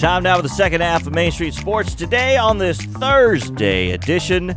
[0.00, 4.56] Time now for the second half of Main Street Sports today on this Thursday edition.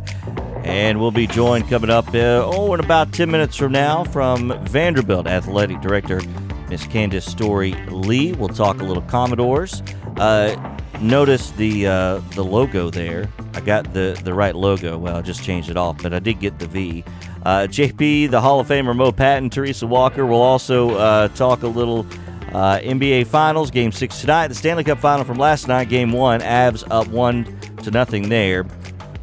[0.64, 4.58] And we'll be joined coming up, uh, oh, in about 10 minutes from now from
[4.64, 6.22] Vanderbilt Athletic Director,
[6.70, 8.32] Miss Candice Storey Lea.
[8.32, 9.82] We'll talk a little Commodores.
[10.16, 13.28] Uh, notice the uh, the logo there.
[13.52, 14.96] I got the, the right logo.
[14.96, 17.04] Well, I just changed it off, but I did get the V.
[17.44, 21.68] Uh, JP, the Hall of Famer Mo Patton, Teresa Walker will also uh, talk a
[21.68, 22.06] little
[22.54, 24.48] uh, NBA Finals, Game Six tonight.
[24.48, 26.40] The Stanley Cup Final from last night, Game One.
[26.40, 27.44] Avs up one
[27.82, 28.64] to nothing there,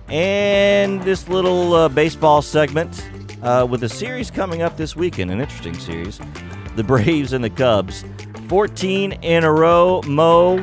[0.09, 3.09] and this little uh, baseball segment
[3.41, 6.19] uh, with a series coming up this weekend, an interesting series.
[6.75, 8.03] The Braves and the Cubs,
[8.47, 10.01] 14 in a row.
[10.05, 10.57] Mo,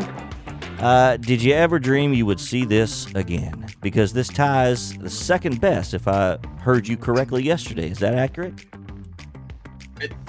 [0.80, 3.66] uh, did you ever dream you would see this again?
[3.80, 7.91] Because this ties the second best, if I heard you correctly yesterday.
[7.91, 8.64] Is that accurate?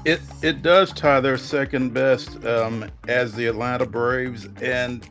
[0.06, 5.08] It, it does tie their second best um, as the Atlanta Braves, and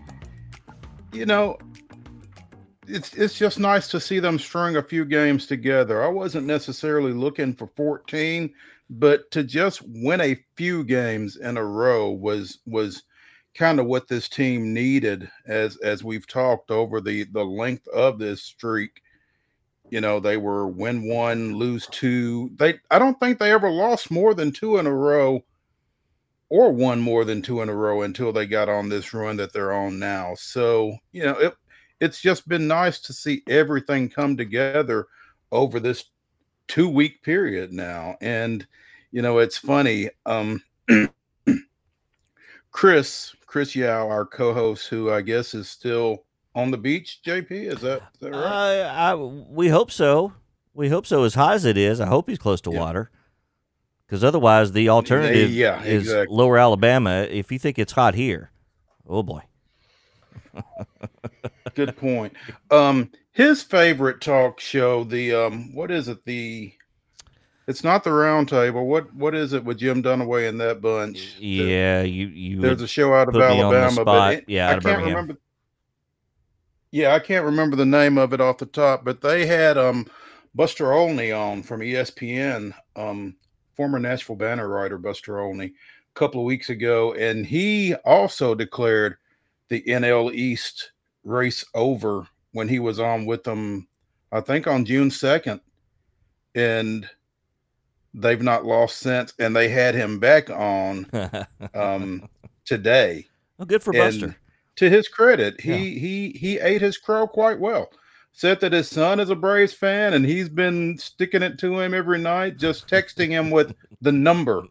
[1.12, 1.58] you know,
[2.86, 6.02] it's it's just nice to see them string a few games together.
[6.02, 8.52] I wasn't necessarily looking for 14,
[8.91, 13.04] but to just win a few games in a row was was
[13.54, 18.19] kind of what this team needed as as we've talked over the the length of
[18.19, 19.02] this streak
[19.91, 22.50] you know they were win one lose two.
[22.56, 25.44] They i don't think they ever lost more than two in a row
[26.50, 29.53] or won more than two in a row until they got on this run that
[29.53, 30.34] they're on now.
[30.36, 31.55] So you know it
[32.00, 35.06] it's just been nice to see everything come together
[35.50, 36.05] over this
[36.69, 38.16] two week period now.
[38.20, 38.66] And
[39.11, 40.62] you know it's funny um
[42.70, 46.25] chris chris yao our co-host who i guess is still
[46.58, 47.50] on the beach, JP?
[47.50, 48.80] Is that, is that right?
[48.80, 50.32] Uh, I, we hope so.
[50.74, 51.22] We hope so.
[51.22, 52.80] As high as it is, I hope he's close to yeah.
[52.80, 53.10] water.
[54.06, 56.34] Because otherwise, the alternative yeah, is exactly.
[56.34, 57.26] lower Alabama.
[57.30, 58.50] If you think it's hot here,
[59.06, 59.42] oh boy.
[61.74, 62.32] Good point.
[62.70, 66.24] Um, his favorite talk show, the um, what is it?
[66.24, 66.72] The
[67.66, 68.86] it's not the round table.
[68.86, 71.36] What what is it with Jim Dunaway and that bunch?
[71.38, 72.60] Yeah, you you.
[72.62, 75.36] There's a show out of Alabama, but it, yeah, I can't remember
[76.91, 80.06] yeah, I can't remember the name of it off the top, but they had um
[80.54, 83.37] Buster Olney on from ESPN, um,
[83.75, 89.16] former Nashville Banner writer Buster Olney, a couple of weeks ago, and he also declared
[89.69, 90.93] the NL East
[91.25, 93.87] race over when he was on with them,
[94.32, 95.60] I think on June second,
[96.54, 97.09] and
[98.15, 101.06] they've not lost since, and they had him back on
[101.75, 102.28] um,
[102.65, 103.27] today.
[103.59, 104.37] Well, good for and, Buster
[104.78, 106.00] to his credit, he yeah.
[106.00, 107.91] he he ate his crow quite well.
[108.33, 111.93] Said that his son is a Braves fan and he's been sticking it to him
[111.93, 114.62] every night, just texting him with the number.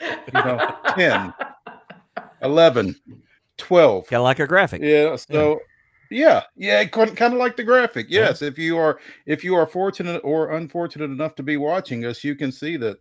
[0.00, 1.32] You know, 10,
[2.42, 2.96] 11,
[3.58, 4.06] 12.
[4.08, 4.82] Kind of like a graphic.
[4.82, 5.14] Yeah.
[5.14, 5.60] So
[6.10, 8.06] yeah, yeah, kind of like the graphic.
[8.08, 8.48] Yes, yeah.
[8.48, 12.34] if you are if you are fortunate or unfortunate enough to be watching us, you
[12.34, 12.98] can see that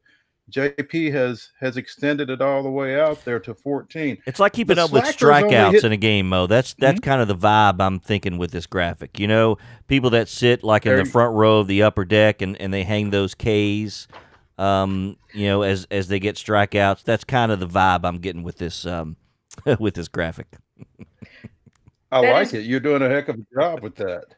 [0.51, 4.17] JP has has extended it all the way out there to 14.
[4.25, 5.83] It's like keeping the up with strikeouts hit...
[5.83, 6.47] in a game, Mo.
[6.47, 7.09] That's that's mm-hmm.
[7.09, 9.19] kind of the vibe I'm thinking with this graphic.
[9.19, 9.57] You know,
[9.87, 12.73] people that sit like in there the front row of the upper deck and, and
[12.73, 14.07] they hang those K's
[14.61, 17.03] um, you know, as as they get strikeouts.
[17.03, 19.17] That's kind of the vibe I'm getting with this um
[19.79, 20.47] with this graphic.
[22.11, 22.53] I that like is...
[22.53, 22.65] it.
[22.65, 24.35] You're doing a heck of a job with that.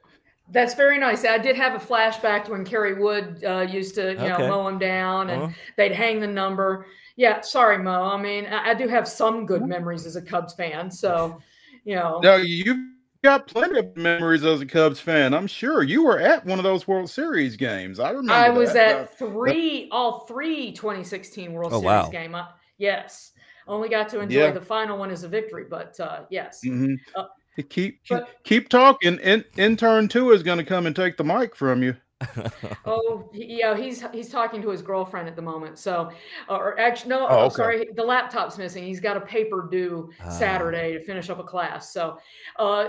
[0.50, 1.26] That's very nice.
[1.26, 4.28] I did have a flashback to when Kerry Wood uh, used to, you okay.
[4.28, 5.54] know, mow him down and uh-huh.
[5.78, 6.86] they'd hang the number.
[7.16, 8.04] Yeah, sorry, Mo.
[8.04, 10.90] I mean, I, I, do have some good memories as a Cubs fan.
[10.90, 11.40] So,
[11.86, 12.20] you know.
[12.22, 12.78] No, you've
[13.24, 15.34] got plenty of memories as a Cubs fan.
[15.34, 18.00] I'm sure you were at one of those World Series games.
[18.00, 18.34] I remember.
[18.34, 18.96] I was that.
[18.96, 22.10] at three, all three 2016 World oh, Series wow.
[22.10, 22.36] game.
[22.36, 23.32] Uh, yes.
[23.68, 24.52] Only got to enjoy yeah.
[24.52, 26.62] the final one as a victory, but uh, yes.
[26.66, 26.96] Mm-hmm.
[27.16, 27.28] Uh,
[27.70, 29.20] Keep but, keep talking.
[29.20, 31.96] In, intern two is going to come and take the mic from you.
[32.86, 35.78] oh, yeah, he's he's talking to his girlfriend at the moment.
[35.78, 36.12] So,
[36.50, 37.56] or actually, no, oh, okay.
[37.56, 38.84] sorry, the laptop's missing.
[38.84, 40.30] He's got a paper due uh.
[40.30, 41.94] Saturday to finish up a class.
[41.94, 42.18] So,
[42.58, 42.88] uh,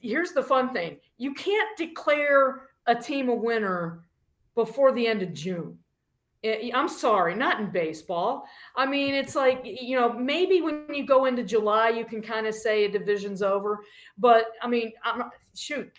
[0.00, 4.04] here's the fun thing: you can't declare a team a winner
[4.54, 5.78] before the end of June.
[6.44, 8.48] I'm sorry, not in baseball.
[8.74, 12.46] I mean, it's like, you know, maybe when you go into July, you can kind
[12.46, 13.80] of say a division's over.
[14.18, 15.90] But I mean, I'm, shoot,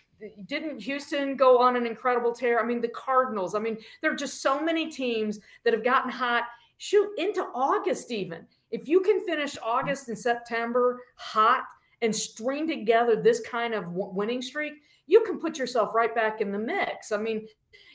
[0.45, 2.61] didn't Houston go on an incredible tear?
[2.61, 3.55] I mean, the Cardinals.
[3.55, 6.43] I mean, there are just so many teams that have gotten hot.
[6.77, 8.45] Shoot, into August, even.
[8.71, 11.63] If you can finish August and September hot
[12.01, 14.73] and string together this kind of winning streak,
[15.07, 17.11] you can put yourself right back in the mix.
[17.11, 17.47] I mean,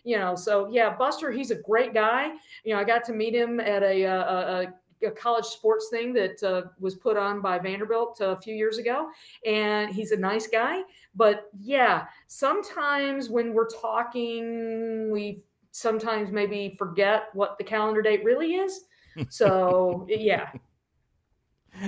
[0.04, 2.30] you know, so yeah, Buster, he's a great guy.
[2.64, 4.74] You know, I got to meet him at a, a, a
[5.06, 9.08] a college sports thing that uh, was put on by Vanderbilt a few years ago,
[9.46, 10.82] and he's a nice guy.
[11.14, 18.54] But yeah, sometimes when we're talking, we sometimes maybe forget what the calendar date really
[18.54, 18.84] is.
[19.28, 20.50] So yeah.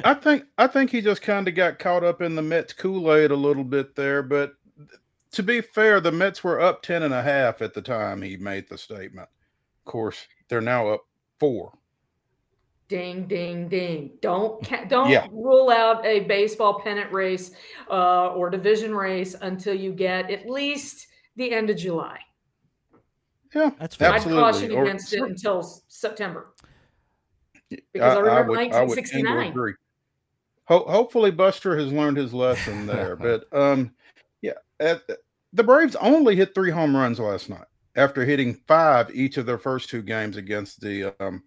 [0.05, 3.33] I think I think he just kind of got caught up in the Mets Kool-Aid
[3.33, 4.55] a little bit there, but
[5.33, 8.37] to be fair, the Mets were up 10 and a half at the time he
[8.37, 9.29] made the statement.
[9.79, 11.07] Of course, they're now up
[11.39, 11.73] 4.
[12.89, 14.11] Ding, ding, ding!
[14.21, 15.29] Don't don't yeah.
[15.31, 17.53] rule out a baseball pennant race
[17.89, 21.07] uh, or division race until you get at least
[21.37, 22.19] the end of July.
[23.55, 24.11] Yeah, that's fair.
[24.11, 26.53] I'd caution or, against it until September
[27.71, 29.37] because I, I remember I would, 1969.
[29.37, 29.73] I
[30.65, 33.17] Ho- hopefully, Buster has learned his lesson there.
[33.17, 33.91] but um, yeah,
[34.81, 35.03] at,
[35.53, 37.67] the Braves only hit three home runs last night
[37.97, 41.43] after hitting five each of their first two games against the um,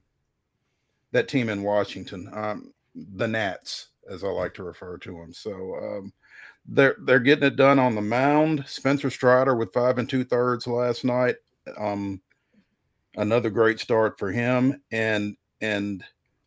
[1.11, 5.33] that team in Washington, um, the Nats, as I like to refer to them.
[5.33, 6.13] So um,
[6.65, 8.63] they're they're getting it done on the mound.
[8.67, 11.35] Spencer Strider with five and two thirds last night.
[11.77, 12.21] Um,
[13.15, 16.03] another great start for him, and and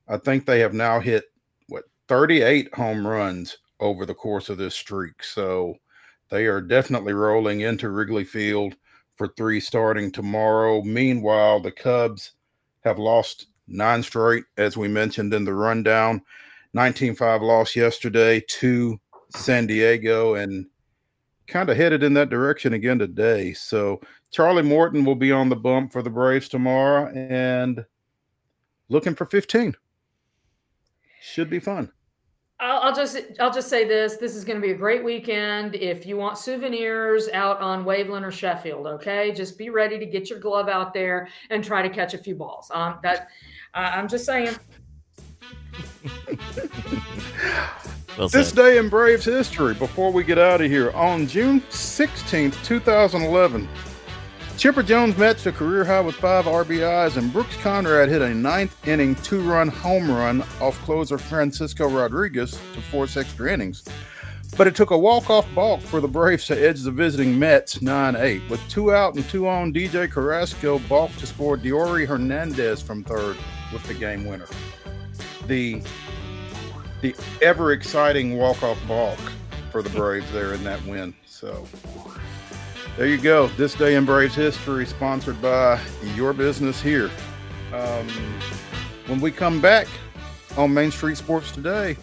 [0.09, 1.25] I think they have now hit
[1.69, 5.23] what 38 home runs over the course of this streak.
[5.23, 5.77] So
[6.31, 8.77] they are definitely rolling into Wrigley Field
[9.17, 10.83] for three starting tomorrow.
[10.83, 12.33] Meanwhile, the Cubs
[12.85, 16.23] have lost nine straight, as we mentioned in the rundown.
[16.75, 19.01] 19 5 loss yesterday to
[19.31, 20.67] San Diego and
[21.47, 23.53] kind of headed in that direction again today.
[23.55, 24.01] So
[24.31, 27.85] Charlie Morton will be on the bump for the Braves tomorrow and
[28.89, 29.75] looking for 15.
[31.23, 31.91] Should be fun.
[32.59, 35.75] I'll, I'll, just I'll just say this: this is going to be a great weekend.
[35.75, 40.31] If you want souvenirs out on Waveland or Sheffield, okay, just be ready to get
[40.31, 42.71] your glove out there and try to catch a few balls.
[42.73, 43.29] Um, that
[43.75, 44.57] uh, I'm just saying.
[48.17, 49.75] well this day in Braves history.
[49.75, 53.69] Before we get out of here, on June 16th, 2011.
[54.57, 58.89] Chipper Jones matched a career high with five RBIs, and Brooks Conrad hit a ninth
[58.89, 63.85] inning two run home run off closer Francisco Rodriguez to force extra innings.
[64.57, 67.83] But it took a walk off balk for the Braves to edge the visiting Mets
[67.83, 68.49] 9 8.
[68.49, 73.37] With two out and two on, DJ Carrasco balked to score Diory Hernandez from third
[73.75, 74.49] with the game winner.
[75.47, 75.83] The
[77.03, 79.19] the ever exciting walk off balk
[79.71, 81.15] for the Braves there in that win.
[81.27, 81.67] So
[82.97, 83.49] there you go.
[83.49, 85.79] This day in Braves history, sponsored by
[86.15, 87.11] Your Business Here.
[87.73, 88.09] Um,
[89.07, 89.87] when we come back
[90.57, 91.97] on Main Street Sports Today,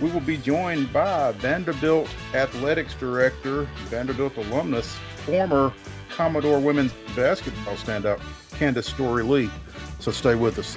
[0.00, 4.96] we will be joined by Vanderbilt Athletics Director, Vanderbilt alumnus,
[5.26, 5.72] former
[6.10, 8.20] Commodore women's basketball standout,
[8.52, 9.50] Candice Storey Lea.
[9.98, 10.76] So stay with us.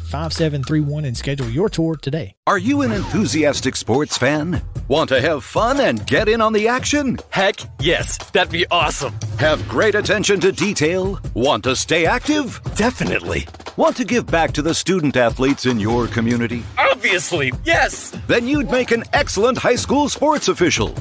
[0.00, 2.34] 5731 and schedule your tour today.
[2.46, 4.62] Are you an enthusiastic sports fan?
[4.88, 7.18] Want to have fun and get in on the action?
[7.30, 9.14] Heck yes, that'd be awesome.
[9.38, 11.20] Have great attention to detail?
[11.34, 12.60] Want to stay active?
[12.74, 13.46] Definitely.
[13.76, 16.64] Want to give back to the student athletes in your community?
[16.78, 18.10] Obviously, yes.
[18.26, 20.94] Then you'd make an excellent high school sports official.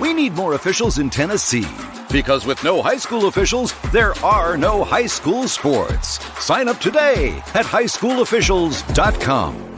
[0.00, 1.66] We need more officials in Tennessee.
[2.10, 6.18] Because with no high school officials, there are no high school sports.
[6.42, 9.68] Sign up today at highschoolofficials.com.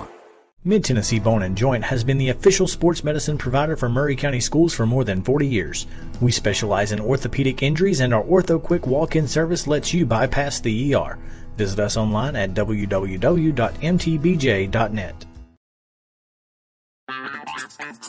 [0.62, 4.40] Mid Tennessee Bone and Joint has been the official sports medicine provider for Maury County
[4.40, 5.86] Schools for more than 40 years.
[6.20, 10.60] We specialize in orthopedic injuries, and our Ortho Quick walk in service lets you bypass
[10.60, 11.18] the ER.
[11.56, 13.56] Visit us online at www.mtbj.net.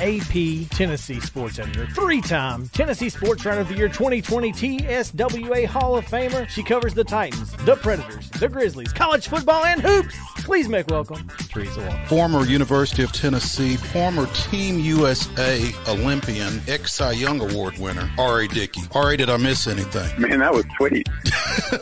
[0.00, 5.96] AP Tennessee Sports Editor, three time Tennessee Sports Writer of the Year 2020 TSWA Hall
[5.96, 6.48] of Famer.
[6.48, 10.14] She covers the Titans, the Predators, the Grizzlies, college football, and hoops.
[10.44, 12.06] Please make welcome Teresa Walker.
[12.06, 18.48] Former University of Tennessee, former Team USA Olympian, ex Cy Young Award winner, R.A.
[18.48, 18.80] Dickey.
[18.94, 20.20] R.A., did I miss anything?
[20.20, 21.06] Man, that was sweet.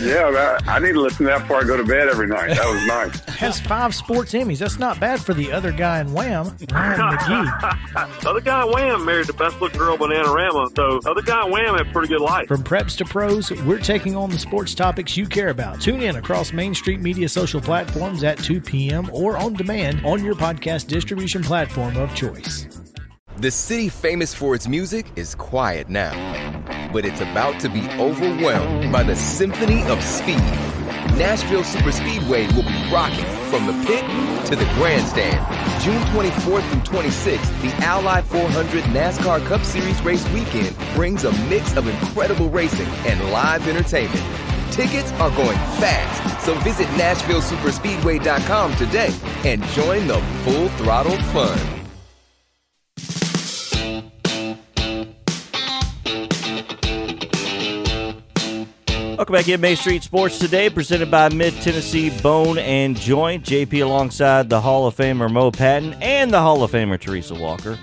[0.00, 2.48] yeah, that, I need to listen to that before I go to bed every night.
[2.48, 3.36] That was nice.
[3.36, 4.58] Has five sports Emmys.
[4.58, 7.37] That's not bad for the other guy in Wham, Ryan McGee.
[8.26, 10.74] other guy Wham married the best looking girl, Bananarama.
[10.76, 12.48] So other guy Wham had a pretty good life.
[12.48, 15.80] From preps to pros, we're taking on the sports topics you care about.
[15.80, 19.08] Tune in across Main Street Media social platforms at 2 p.m.
[19.12, 22.66] or on demand on your podcast distribution platform of choice.
[23.38, 26.12] The city famous for its music is quiet now,
[26.92, 30.67] but it's about to be overwhelmed by the symphony of speed.
[31.18, 34.04] Nashville Superspeedway will be rocking from the pit
[34.46, 35.44] to the grandstand.
[35.82, 41.76] June 24th through 26th, the Ally 400 NASCAR Cup Series race weekend brings a mix
[41.76, 44.22] of incredible racing and live entertainment.
[44.70, 49.12] Tickets are going fast, so visit NashvilleSuperspeedway.com today
[49.44, 51.77] and join the full throttle fun.
[59.28, 63.44] Welcome back in Main Street Sports today, presented by Mid Tennessee Bone and Joint.
[63.44, 67.78] JP alongside the Hall of Famer Mo Patton and the Hall of Famer Teresa Walker.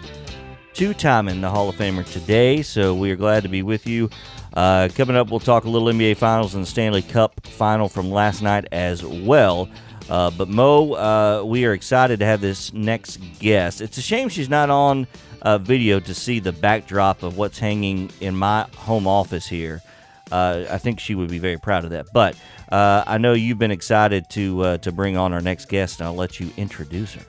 [0.73, 3.85] Two time in the Hall of Famer today, so we are glad to be with
[3.85, 4.09] you.
[4.55, 8.41] Uh, coming up, we'll talk a little NBA Finals and Stanley Cup final from last
[8.41, 9.69] night as well.
[10.09, 13.81] Uh, but Mo, uh, we are excited to have this next guest.
[13.81, 15.05] It's a shame she's not on
[15.43, 19.83] uh, video to see the backdrop of what's hanging in my home office here.
[20.31, 22.07] Uh, I think she would be very proud of that.
[22.13, 22.35] But
[22.71, 26.07] uh, I know you've been excited to uh, to bring on our next guest, and
[26.07, 27.25] I'll let you introduce her.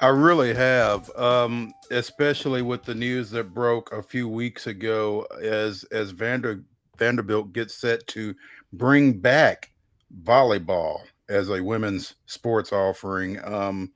[0.00, 5.84] I really have, um, especially with the news that broke a few weeks ago, as
[5.84, 6.64] as Vander,
[6.98, 8.34] Vanderbilt gets set to
[8.72, 9.70] bring back
[10.22, 13.44] volleyball as a women's sports offering.
[13.44, 13.92] Um,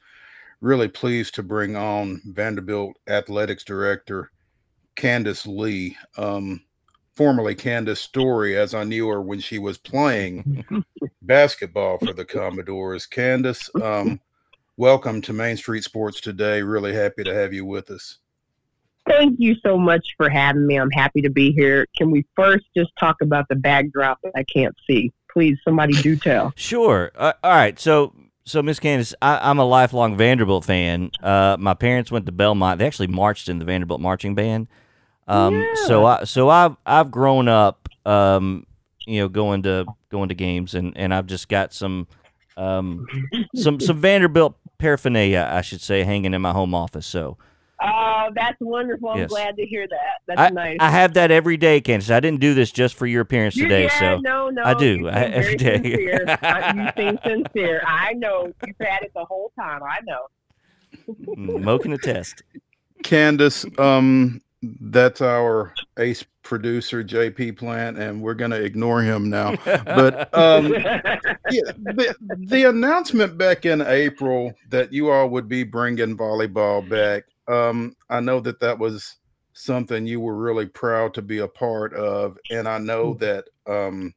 [0.61, 4.31] really pleased to bring on Vanderbilt athletics director
[4.97, 5.97] Candice Lea.
[6.17, 6.63] Um,
[7.21, 10.65] formerly Candice Storey, as I knew her when she was playing
[11.23, 13.07] basketball for the Commodores.
[13.07, 14.19] Candice, um,
[14.79, 16.63] welcome to Main Street Sports today.
[16.63, 18.21] Really happy to have you with us.
[19.07, 20.77] Thank you so much for having me.
[20.77, 21.87] I'm happy to be here.
[21.95, 25.13] Can we first just talk about the backdrop that I can't see?
[25.31, 26.55] Please, somebody do tell.
[26.57, 27.13] Sure.
[27.17, 27.79] Uh, all right.
[27.79, 28.15] So,
[28.47, 31.11] so Miss Candice, I, am a lifelong Vanderbilt fan.
[31.23, 32.79] Uh, my parents went to Belmont.
[32.79, 34.69] They actually marched in the Vanderbilt marching band.
[35.31, 35.75] Um, yeah.
[35.87, 38.67] So I so I've I've grown up, um,
[39.07, 42.09] you know, going to going to games, and, and I've just got some
[42.57, 43.07] um,
[43.55, 47.07] some some Vanderbilt paraphernalia, I should say, hanging in my home office.
[47.07, 47.39] So.
[47.83, 49.09] Oh, that's wonderful!
[49.09, 49.31] I'm yes.
[49.31, 50.21] glad to hear that.
[50.27, 50.77] That's I, nice.
[50.81, 52.11] I have that every day, Candice.
[52.11, 55.09] I didn't do this just for your appearance today, yeah, so no, no, I do
[55.09, 55.77] I, every day.
[55.77, 56.27] Sincere.
[56.75, 57.83] you seem sincere.
[57.87, 59.81] I know you've had it the whole time.
[59.83, 60.27] I know.
[61.37, 62.43] Mo can attest.
[63.03, 69.57] Candice, um, that's our ace producer JP Plant, and we're going to ignore him now.
[69.65, 76.17] But um, yeah, the, the announcement back in April that you all would be bringing
[76.17, 79.17] volleyball back, um, I know that that was
[79.53, 83.19] something you were really proud to be a part of, and I know mm.
[83.21, 84.15] that um,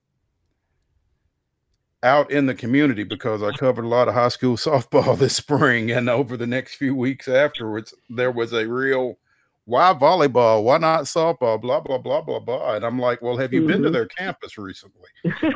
[2.04, 5.92] out in the community because I covered a lot of high school softball this spring,
[5.92, 9.18] and over the next few weeks afterwards, there was a real
[9.66, 10.64] why volleyball?
[10.64, 11.62] Why not softball?
[11.62, 12.76] Blah blah blah blah blah.
[12.76, 13.68] And I'm like, well, have you mm-hmm.
[13.68, 13.94] been to mm-hmm.
[13.94, 15.10] their campus recently?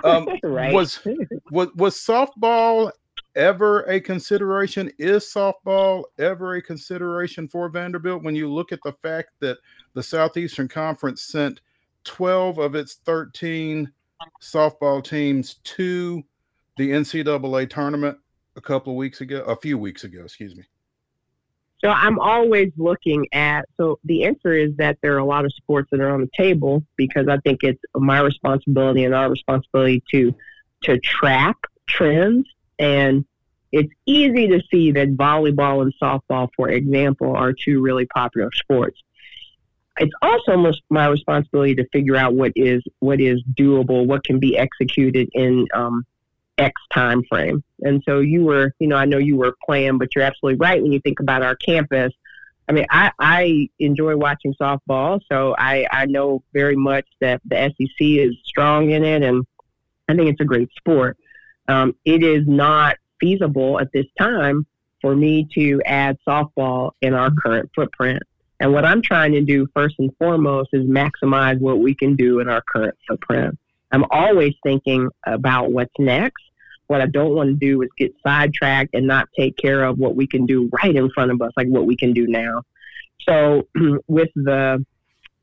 [0.03, 0.73] Um, right.
[0.73, 1.05] Was
[1.51, 2.91] was was softball
[3.35, 4.91] ever a consideration?
[4.97, 9.57] Is softball ever a consideration for Vanderbilt when you look at the fact that
[9.93, 11.61] the Southeastern Conference sent
[12.05, 13.91] 12 of its 13
[14.41, 16.23] softball teams to
[16.77, 18.17] the NCAA tournament
[18.55, 20.63] a couple of weeks ago, a few weeks ago, excuse me.
[21.83, 23.65] So I'm always looking at.
[23.77, 26.29] So the answer is that there are a lot of sports that are on the
[26.35, 30.33] table because I think it's my responsibility and our responsibility to
[30.83, 31.55] to track
[31.87, 32.47] trends.
[32.79, 33.25] And
[33.71, 38.99] it's easy to see that volleyball and softball, for example, are two really popular sports.
[39.99, 44.57] It's also my responsibility to figure out what is what is doable, what can be
[44.57, 46.05] executed in um,
[46.57, 47.63] X time frame.
[47.81, 50.81] And so you were, you know, I know you were playing, but you're absolutely right
[50.81, 52.13] when you think about our campus.
[52.67, 57.55] I mean, I, I enjoy watching softball, so I, I know very much that the
[57.55, 59.45] SEC is strong in it, and
[60.09, 61.17] I think it's a great sport.
[61.69, 64.65] Um, it is not feasible at this time
[65.01, 68.21] for me to add softball in our current footprint.
[68.59, 72.39] And what I'm trying to do first and foremost is maximize what we can do
[72.39, 73.57] in our current footprint.
[73.91, 76.43] I'm always thinking about what's next
[76.87, 80.15] what I don't want to do is get sidetracked and not take care of what
[80.15, 82.63] we can do right in front of us, like what we can do now.
[83.27, 83.67] So,
[84.07, 84.85] with the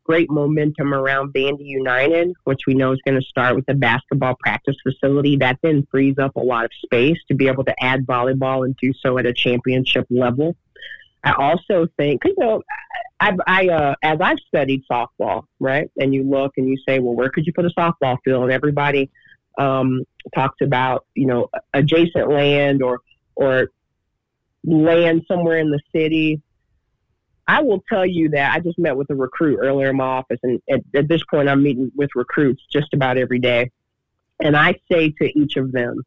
[0.05, 4.37] great momentum around Vandy United, which we know is going to start with a basketball
[4.39, 8.07] practice facility, that then frees up a lot of space to be able to add
[8.07, 10.57] volleyball and do so at a championship level.
[11.25, 12.63] I also think, you know,
[13.19, 17.15] I, I uh, as I've studied softball, right, and you look and you say, well,
[17.15, 18.43] where could you put a softball field?
[18.45, 19.11] And everybody
[19.59, 20.03] um,
[20.35, 23.01] talks about you know adjacent land or
[23.37, 23.71] or
[24.65, 26.41] land somewhere in the city.
[27.47, 30.39] I will tell you that I just met with a recruit earlier in my office,
[30.43, 33.71] and at, at this point, I'm meeting with recruits just about every day.
[34.41, 36.03] And I say to each of them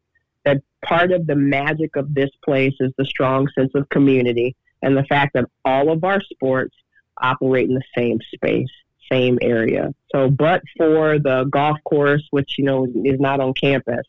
[0.46, 4.96] that part of the magic of this place is the strong sense of community and
[4.96, 6.76] the fact that all of our sports
[7.22, 8.70] operate in the same space
[9.12, 9.94] same area.
[10.14, 14.06] So, but for the golf course, which, you know, is not on campus,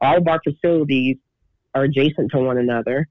[0.00, 1.16] all of our facilities
[1.74, 3.06] are adjacent to one another.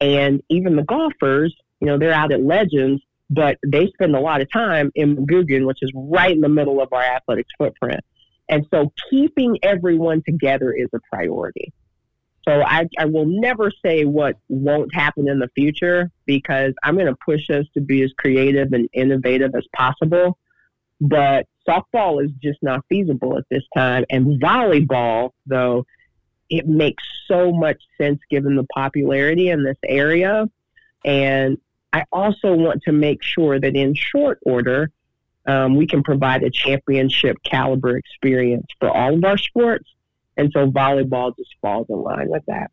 [0.00, 4.40] And even the golfers, you know, they're out at Legends, but they spend a lot
[4.40, 8.00] of time in McGugin, which is right in the middle of our athletics footprint.
[8.48, 11.72] And so keeping everyone together is a priority.
[12.44, 17.06] So I, I will never say what won't happen in the future because I'm going
[17.06, 20.38] to push us to be as creative and innovative as possible.
[21.00, 24.04] But softball is just not feasible at this time.
[24.10, 25.86] And volleyball, though,
[26.50, 30.48] it makes so much sense given the popularity in this area.
[31.04, 31.58] And
[31.92, 34.90] I also want to make sure that in short order,
[35.46, 39.88] um, we can provide a championship caliber experience for all of our sports
[40.42, 42.72] and so volleyball just falls in line with that.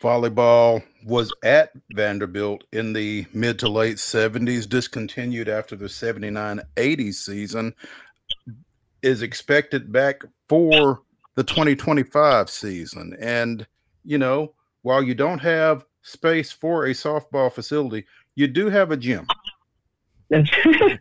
[0.00, 7.12] Volleyball was at Vanderbilt in the mid to late 70s, discontinued after the 79 80
[7.12, 7.74] season,
[9.02, 11.02] is expected back for
[11.34, 13.16] the 2025 season.
[13.18, 13.66] And,
[14.04, 18.06] you know, while you don't have space for a softball facility,
[18.36, 19.26] you do have a gym.
[20.30, 20.50] That's,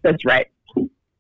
[0.03, 0.47] that's right.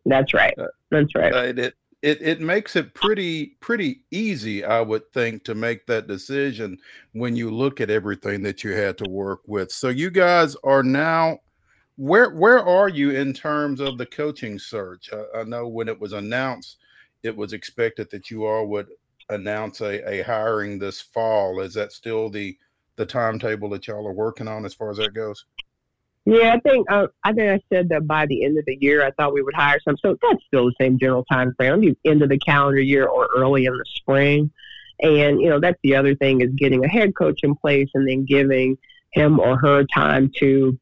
[0.07, 0.55] That's right.
[0.89, 1.33] That's right.
[1.33, 6.05] Uh, it, it, it makes it pretty pretty easy, I would think, to make that
[6.05, 6.77] decision
[7.13, 9.71] when you look at everything that you had to work with.
[9.71, 11.39] So you guys are now
[11.95, 15.09] where where are you in terms of the coaching search?
[15.11, 16.77] I, I know when it was announced,
[17.23, 18.87] it was expected that you all would
[19.29, 21.59] announce a, a hiring this fall.
[21.59, 22.55] Is that still the
[22.97, 25.43] the timetable that y'all are working on as far as that goes?
[26.25, 29.05] Yeah, I think uh, I think I said that by the end of the year,
[29.05, 29.95] I thought we would hire some.
[29.97, 33.29] So that's still the same general time frame, the end of the calendar year or
[33.37, 34.51] early in the spring.
[35.01, 38.07] And you know, that's the other thing is getting a head coach in place and
[38.07, 38.77] then giving
[39.13, 40.79] him or her time to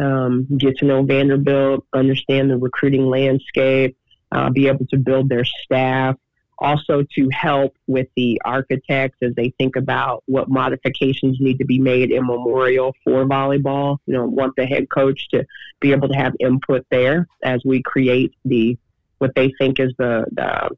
[0.00, 3.96] um, get to know Vanderbilt, understand the recruiting landscape,
[4.30, 6.16] uh, be able to build their staff,
[6.62, 11.78] also to help with the architects as they think about what modifications need to be
[11.78, 13.98] made in memorial for volleyball.
[14.06, 15.44] You know, want the head coach to
[15.80, 18.78] be able to have input there as we create the
[19.18, 20.70] what they think is the, the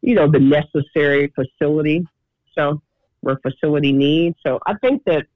[0.00, 2.06] you know the necessary facility.
[2.54, 2.80] So
[3.22, 4.36] we're facility needs.
[4.42, 5.26] So I think that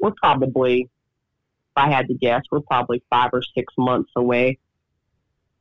[0.00, 4.58] we're probably, if I had to guess, we're probably five or six months away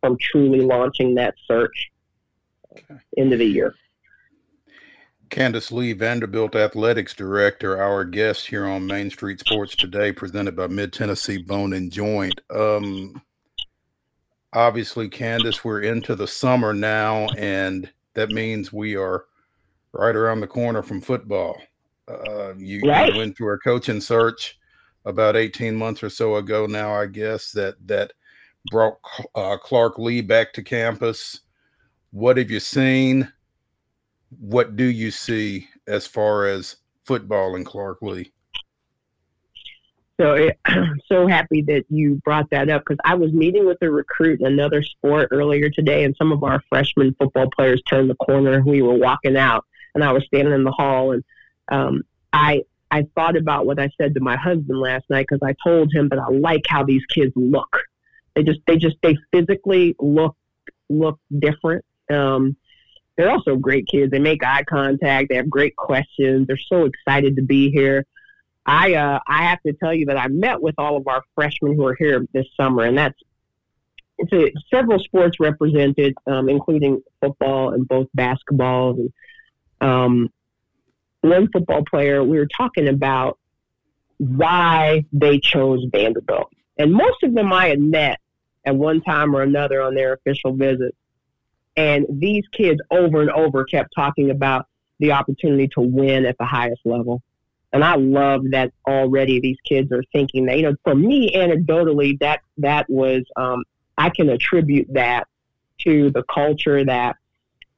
[0.02, 1.92] from truly launching that search
[2.78, 3.00] okay.
[3.18, 3.74] end of the year.
[5.30, 10.68] Candice Lea, Vanderbilt Athletics Director, our guest here on Main Street Sports today, presented by
[10.68, 12.40] Mid Tennessee Bone and Joint.
[12.54, 13.22] Um,
[14.54, 19.26] obviously, Candice, we're into the summer now, and that means we are
[19.94, 21.58] right around the corner from football.
[22.08, 23.12] Uh, you, right.
[23.12, 24.60] you, went through a coaching search
[25.06, 28.14] about 18 months or so ago now, I guess, that that
[28.72, 28.98] brought
[29.34, 31.42] uh, Clark Lea back to campus.
[32.16, 33.30] What have you seen?
[34.40, 38.32] What do you see as far as football in Clark Lea?
[40.22, 43.92] So I'm so happy that you brought that up because I was meeting with a
[43.92, 48.16] recruit in another sport earlier today, and some of our freshman football players turned the
[48.16, 48.64] corner.
[48.66, 51.24] We were walking out, and I was standing in the hall, and
[51.68, 55.54] um, I I thought about what I said to my husband last night because I
[55.68, 57.78] told him that I like how these kids look.
[58.36, 60.38] They just they just they physically look
[60.90, 61.84] look different.
[62.10, 62.56] Um,
[63.16, 64.12] they're also great kids.
[64.12, 65.30] They make eye contact.
[65.30, 66.48] They have great questions.
[66.48, 68.06] They're so excited to be here.
[68.66, 71.76] I uh, I have to tell you that I met with all of our freshmen
[71.76, 73.20] who are here this summer, and that's
[74.18, 78.98] it's a, several sports represented, um, including football and both basketball.
[78.98, 79.14] And
[79.82, 80.30] um,
[81.22, 83.38] one football player, we were talking about
[84.18, 88.20] why they chose Vanderbilt, and most of them I had met
[88.66, 90.98] at one time or another on their official visits.
[91.78, 94.68] And these kids over and over kept talking about
[95.00, 97.22] the opportunity to win at the highest level.
[97.74, 102.18] And I love that already these kids are thinking that, you know, for me, anecdotally,
[102.20, 103.64] that, that was, um,
[103.98, 105.28] I can attribute that
[105.80, 107.18] to the culture that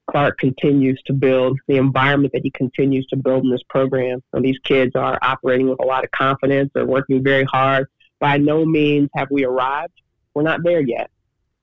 [0.09, 4.21] Clark continues to build, the environment that he continues to build in this program.
[4.33, 6.69] And these kids are operating with a lot of confidence.
[6.73, 7.87] They're working very hard.
[8.19, 9.93] By no means have we arrived.
[10.33, 11.09] We're not there yet.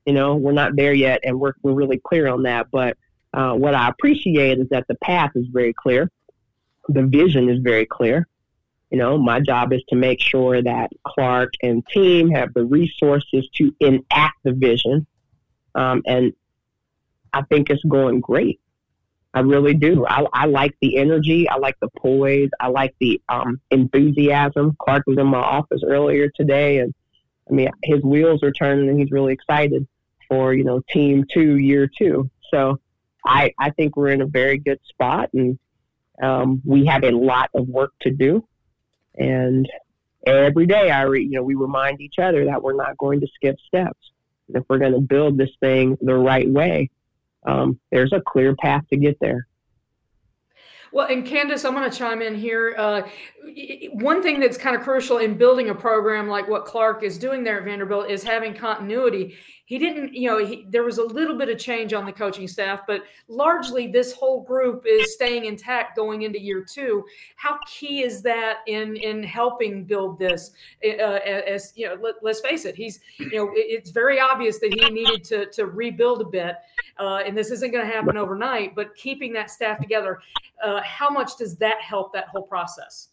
[0.06, 2.66] You know, we're not there yet, and we're we're really clear on that.
[2.70, 2.96] But
[3.32, 6.10] uh, what I appreciate is that the path is very clear,
[6.88, 8.26] the vision is very clear.
[8.90, 13.48] You know, my job is to make sure that Clark and team have the resources
[13.56, 15.06] to enact the vision,
[15.74, 16.32] um, and
[17.32, 18.60] I think it's going great.
[19.32, 20.06] I really do.
[20.06, 21.48] I, I like the energy.
[21.48, 22.50] I like the poise.
[22.60, 24.76] I like the um, enthusiasm.
[24.78, 26.94] Clark was in my office earlier today, and
[27.50, 29.88] I mean, his wheels are turning, and he's really excited
[30.28, 32.30] for you know team two, year two.
[32.50, 32.80] So
[33.24, 35.58] I I think we're in a very good spot, and
[36.22, 38.46] um, we have a lot of work to do.
[39.16, 39.68] And
[40.26, 43.26] every day, I re, you know we remind each other that we're not going to
[43.34, 43.98] skip steps.
[44.48, 46.90] If we're going to build this thing the right way,
[47.46, 49.46] um, there's a clear path to get there.
[50.94, 52.76] Well, and Candice, I'm going to chime in here.
[52.78, 53.02] Uh,
[53.94, 57.42] one thing that's kind of crucial in building a program like what Clark is doing
[57.42, 61.38] there at Vanderbilt is having continuity he didn't, you know, he, there was a little
[61.38, 65.96] bit of change on the coaching staff, but largely this whole group is staying intact
[65.96, 67.02] going into year two.
[67.36, 70.50] How key is that in in helping build this?
[70.84, 74.74] Uh, as you know, let, us face it, he's, you know, it's very obvious that
[74.74, 76.56] he needed to to rebuild a bit,
[76.98, 78.74] uh, and this isn't going to happen overnight.
[78.74, 80.20] But keeping that staff together,
[80.62, 83.08] uh, how much does that help that whole process?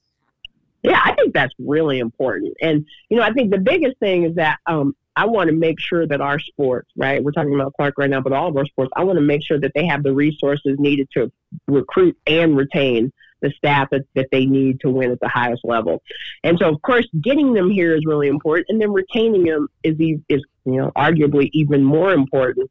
[0.83, 2.55] Yeah, I think that's really important.
[2.61, 5.79] And, you know, I think the biggest thing is that um, I want to make
[5.79, 7.23] sure that our sports, right?
[7.23, 9.43] We're talking about Clark right now, but all of our sports, I want to make
[9.43, 11.31] sure that they have the resources needed to
[11.67, 16.01] recruit and retain the staff that, that they need to win at the highest level.
[16.43, 19.95] And so, of course, getting them here is really important, and then retaining them is
[20.29, 22.69] is you know arguably even more important.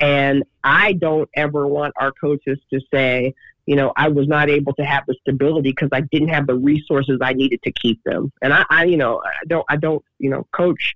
[0.00, 3.34] And I don't ever want our coaches to say,
[3.66, 6.54] you know, I was not able to have the stability because I didn't have the
[6.54, 8.30] resources I needed to keep them.
[8.42, 10.94] And I, I you know, I don't, I don't, you know, coach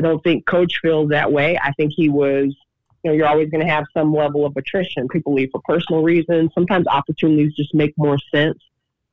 [0.00, 1.58] I don't think coach feels that way.
[1.62, 2.56] I think he was,
[3.02, 5.08] you know, you're always going to have some level of attrition.
[5.08, 6.52] People leave for personal reasons.
[6.54, 8.58] Sometimes opportunities just make more sense.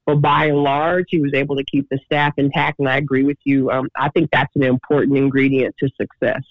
[0.05, 2.79] But by and large, he was able to keep the staff intact.
[2.79, 3.69] And I agree with you.
[3.69, 6.41] Um, I think that's an important ingredient to success.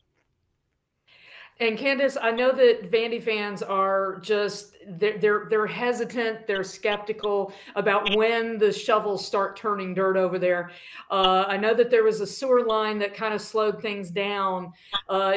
[1.58, 7.50] And Candice, I know that Vandy fans are just they're, they're they're hesitant, they're skeptical
[7.76, 10.70] about when the shovels start turning dirt over there.
[11.10, 14.70] Uh, I know that there was a sewer line that kind of slowed things down.
[15.08, 15.36] Uh,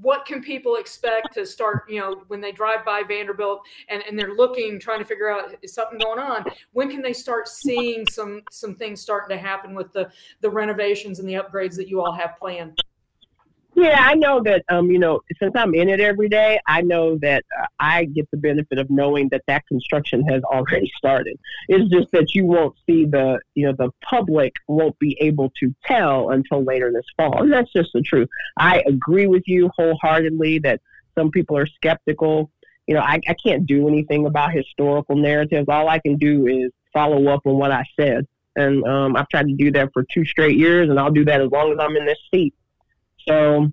[0.00, 1.82] what can people expect to start?
[1.88, 5.52] You know, when they drive by Vanderbilt and, and they're looking, trying to figure out
[5.62, 6.44] is something going on.
[6.72, 11.18] When can they start seeing some some things starting to happen with the the renovations
[11.18, 12.80] and the upgrades that you all have planned?
[13.80, 14.62] Yeah, I know that.
[14.68, 18.30] Um, you know, since I'm in it every day, I know that uh, I get
[18.30, 21.38] the benefit of knowing that that construction has already started.
[21.68, 25.74] It's just that you won't see the, you know, the public won't be able to
[25.86, 28.28] tell until later this fall, and that's just the truth.
[28.58, 30.80] I agree with you wholeheartedly that
[31.16, 32.50] some people are skeptical.
[32.86, 35.66] you know, I, I can't do anything about historical narratives.
[35.68, 38.26] All I can do is follow up on what I said.
[38.56, 41.40] And um, I've tried to do that for two straight years, and I'll do that
[41.40, 42.52] as long as I'm in this seat.
[43.30, 43.70] So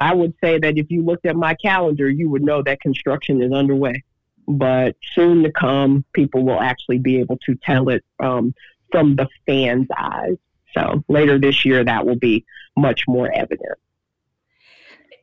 [0.00, 3.40] I would say that if you looked at my calendar, you would know that construction
[3.40, 4.02] is underway.
[4.48, 8.54] But soon to come, people will actually be able to tell it um,
[8.90, 10.36] from the fans' eyes.
[10.74, 12.44] So later this year, that will be
[12.76, 13.78] much more evident.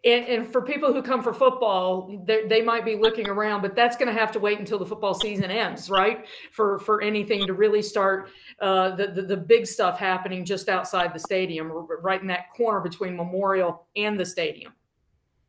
[0.05, 3.97] And, and, for people who come for football, they, might be looking around, but that's
[3.97, 6.25] going to have to wait until the football season ends, right?
[6.53, 8.29] For for anything to really start,
[8.61, 11.69] uh, the, the, the big stuff happening just outside the stadium,
[12.01, 14.71] right in that corner between Memorial and the stadium.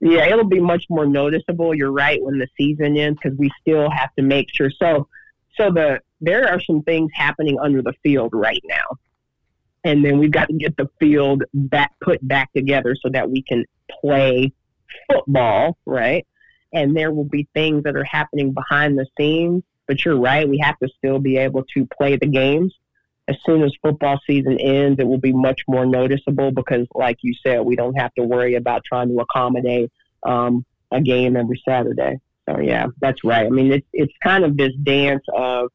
[0.00, 1.74] Yeah, it'll be much more noticeable.
[1.74, 4.70] You're right when the season ends because we still have to make sure.
[4.70, 5.06] So,
[5.56, 8.98] so the there are some things happening under the field right now,
[9.84, 13.42] and then we've got to get the field back put back together so that we
[13.42, 13.64] can
[14.00, 14.52] play
[15.10, 16.26] football, right?
[16.72, 19.62] And there will be things that are happening behind the scenes.
[19.86, 22.72] But you're right, we have to still be able to play the games.
[23.26, 27.34] As soon as football season ends, it will be much more noticeable because, like you
[27.44, 29.90] said, we don't have to worry about trying to accommodate
[30.22, 32.20] um, a game every Saturday.
[32.48, 33.46] So yeah, that's right.
[33.46, 35.70] I mean, it's it's kind of this dance of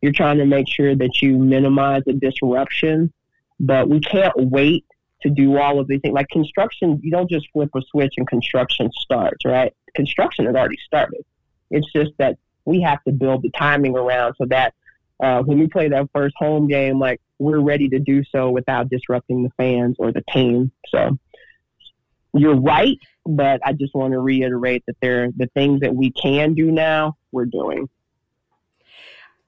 [0.00, 3.12] you're trying to make sure that you minimize the disruption,
[3.60, 4.84] but we can't wait
[5.22, 6.14] to do all of these things.
[6.14, 9.72] Like construction, you don't just flip a switch and construction starts, right?
[9.94, 11.24] Construction has already started.
[11.70, 14.74] It's just that we have to build the timing around so that
[15.22, 18.88] uh, when we play that first home game, like we're ready to do so without
[18.88, 20.72] disrupting the fans or the team.
[20.88, 21.18] So
[22.32, 26.54] you're right, but I just want to reiterate that there the things that we can
[26.54, 27.88] do now, we're doing.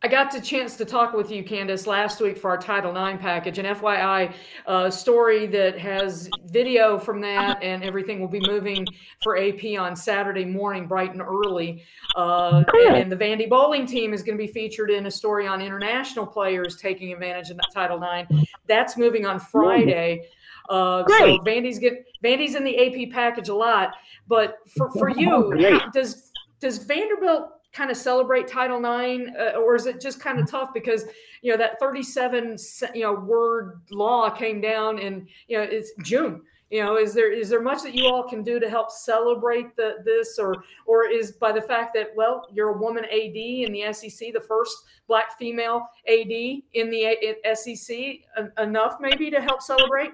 [0.05, 3.23] I got the chance to talk with you, Candice, last week for our Title IX
[3.23, 3.59] package.
[3.59, 4.35] An FYI
[4.67, 8.85] uh, story that has video from that, and everything will be moving
[9.23, 11.85] for AP on Saturday morning, bright and early.
[12.17, 15.47] Uh, and, and, the Vandy bowling team is going to be featured in a story
[15.47, 18.29] on international players taking advantage of Title IX.
[18.67, 20.27] That's moving on Friday.
[20.69, 23.95] Uh, so Vandy's get Vandy's in the AP package a lot.
[24.27, 29.87] But for, for you, does does Vanderbilt kind of celebrate Title IX, uh, or is
[29.87, 31.05] it just kind of tough because
[31.41, 32.57] you know that 37
[32.95, 36.43] you know word law came down and you know it's June.
[36.73, 39.77] You know, is there is there much that you all can do to help celebrate
[39.77, 43.73] the this, or or is by the fact that well you're a woman AD in
[43.73, 44.75] the SEC, the first
[45.07, 48.21] black female AD in the SEC,
[48.57, 50.13] enough maybe to help celebrate?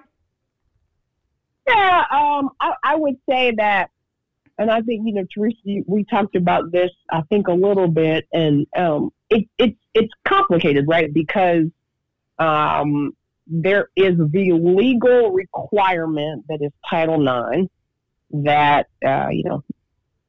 [1.68, 3.90] Yeah, um, I, I would say that
[4.58, 8.26] and I think you know, Teresa, we talked about this, I think, a little bit,
[8.32, 11.12] and um, it, it it's complicated, right?
[11.12, 11.66] Because
[12.38, 13.12] um,
[13.46, 17.68] there is the legal requirement that is Title IX
[18.30, 19.64] that uh, you know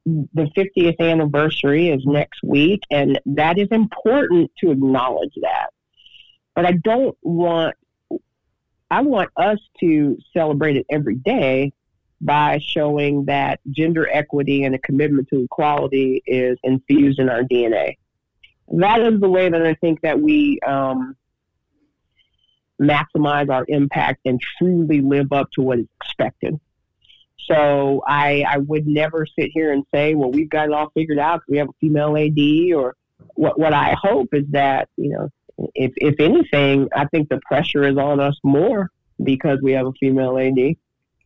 [0.06, 5.70] the 50th anniversary is next week, and that is important to acknowledge that.
[6.54, 7.74] But I don't want
[8.90, 11.72] I want us to celebrate it every day
[12.20, 17.96] by showing that gender equity and a commitment to equality is infused in our DNA.
[18.68, 21.16] That is the way that I think that we um,
[22.80, 26.60] maximize our impact and truly live up to what is expected.
[27.38, 31.18] So I, I would never sit here and say, well, we've got it all figured
[31.18, 32.38] out we have a female AD
[32.76, 32.94] or
[33.34, 35.30] what, what I hope is that, you know,
[35.74, 38.90] if, if anything, I think the pressure is on us more
[39.22, 40.76] because we have a female AD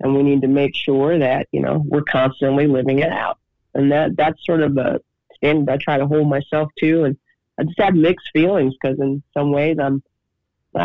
[0.05, 3.39] and we need to make sure that you know we're constantly living it out.
[3.75, 5.01] And that that's sort of a
[5.35, 7.05] standard i try to hold myself to.
[7.05, 7.17] And
[7.59, 10.03] i just have mixed feelings because in some ways i'm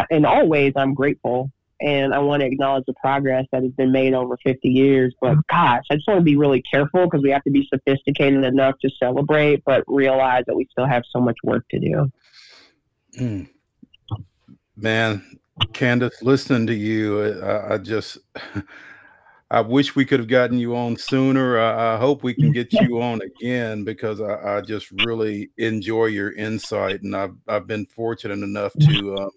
[0.09, 1.51] in all ways i'm grateful.
[1.81, 5.13] And i want to acknowledge the progress that has been made over 50 years.
[5.21, 8.43] But gosh i just want to be really careful because we have to be sophisticated
[8.45, 12.11] enough to celebrate but realize that we still have so much work to do.
[13.19, 13.49] Mm.
[14.77, 17.21] man candice listening to you.
[17.41, 18.17] I, I just
[19.51, 21.57] I wish we could have gotten you on sooner.
[21.57, 26.05] I, I hope we can get you on again because I, I, just really enjoy
[26.05, 29.31] your insight, and I've I've been fortunate enough to um,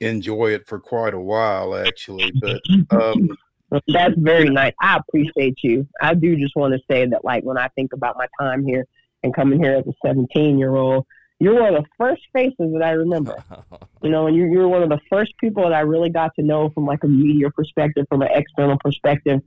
[0.00, 2.32] enjoy it for quite a while, actually.
[2.40, 3.36] But um,
[3.88, 4.74] that's very nice.
[4.80, 5.88] I appreciate you.
[6.00, 8.86] I do just want to say that, like, when I think about my time here
[9.24, 11.04] and coming here as a 17 year old,
[11.42, 13.42] you're one of the first faces that I remember.
[14.02, 16.42] you know, and you're, you're one of the first people that I really got to
[16.42, 19.40] know from like a media perspective, from an external perspective.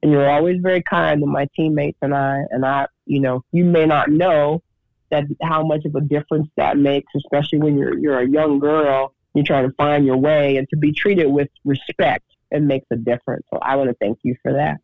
[0.00, 2.42] And you're always very kind to my teammates and I.
[2.50, 4.62] And I, you know, you may not know
[5.10, 9.12] that how much of a difference that makes, especially when you're you're a young girl.
[9.34, 12.96] You're trying to find your way, and to be treated with respect, it makes a
[12.96, 13.44] difference.
[13.52, 14.78] So I want to thank you for that.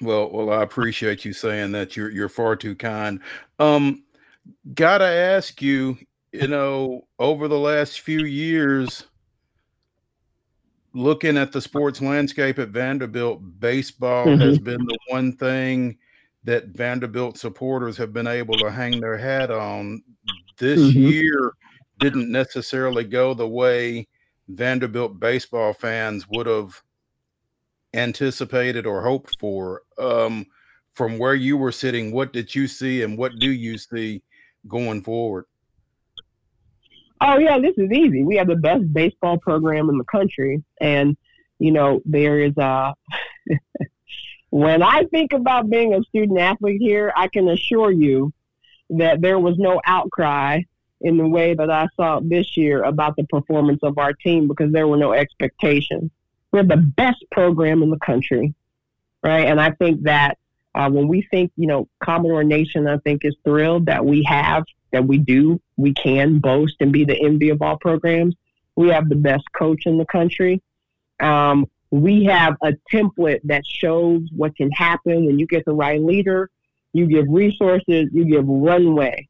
[0.00, 1.96] Well, well, I appreciate you saying that.
[1.96, 3.20] You're you're far too kind.
[3.60, 4.02] Um,
[4.74, 5.98] gotta ask you,
[6.32, 9.06] you know, over the last few years,
[10.94, 14.40] looking at the sports landscape at Vanderbilt, baseball mm-hmm.
[14.40, 15.98] has been the one thing
[16.44, 20.02] that Vanderbilt supporters have been able to hang their hat on.
[20.58, 20.98] This mm-hmm.
[20.98, 21.52] year
[22.00, 24.08] didn't necessarily go the way
[24.48, 26.82] Vanderbilt baseball fans would have
[27.94, 29.82] anticipated or hoped for.
[29.98, 30.46] Um,
[30.94, 34.22] from where you were sitting, what did you see and what do you see
[34.66, 35.46] going forward?
[37.20, 38.24] Oh yeah, this is easy.
[38.24, 41.16] We have the best baseball program in the country, and
[41.58, 42.94] you know there is a.
[44.50, 48.32] when I think about being a student athlete here, I can assure you
[48.90, 50.62] that there was no outcry
[51.00, 54.72] in the way that I saw this year about the performance of our team because
[54.72, 56.10] there were no expectations.
[56.52, 58.54] We're the best program in the country,
[59.22, 59.46] right?
[59.46, 60.38] And I think that
[60.74, 64.64] uh, when we think, you know, Commodore Nation, I think is thrilled that we have,
[64.92, 68.34] that we do, we can boast and be the envy of all programs.
[68.76, 70.62] We have the best coach in the country.
[71.20, 76.00] Um, we have a template that shows what can happen when you get the right
[76.00, 76.48] leader.
[76.94, 79.28] You give resources, you give runway.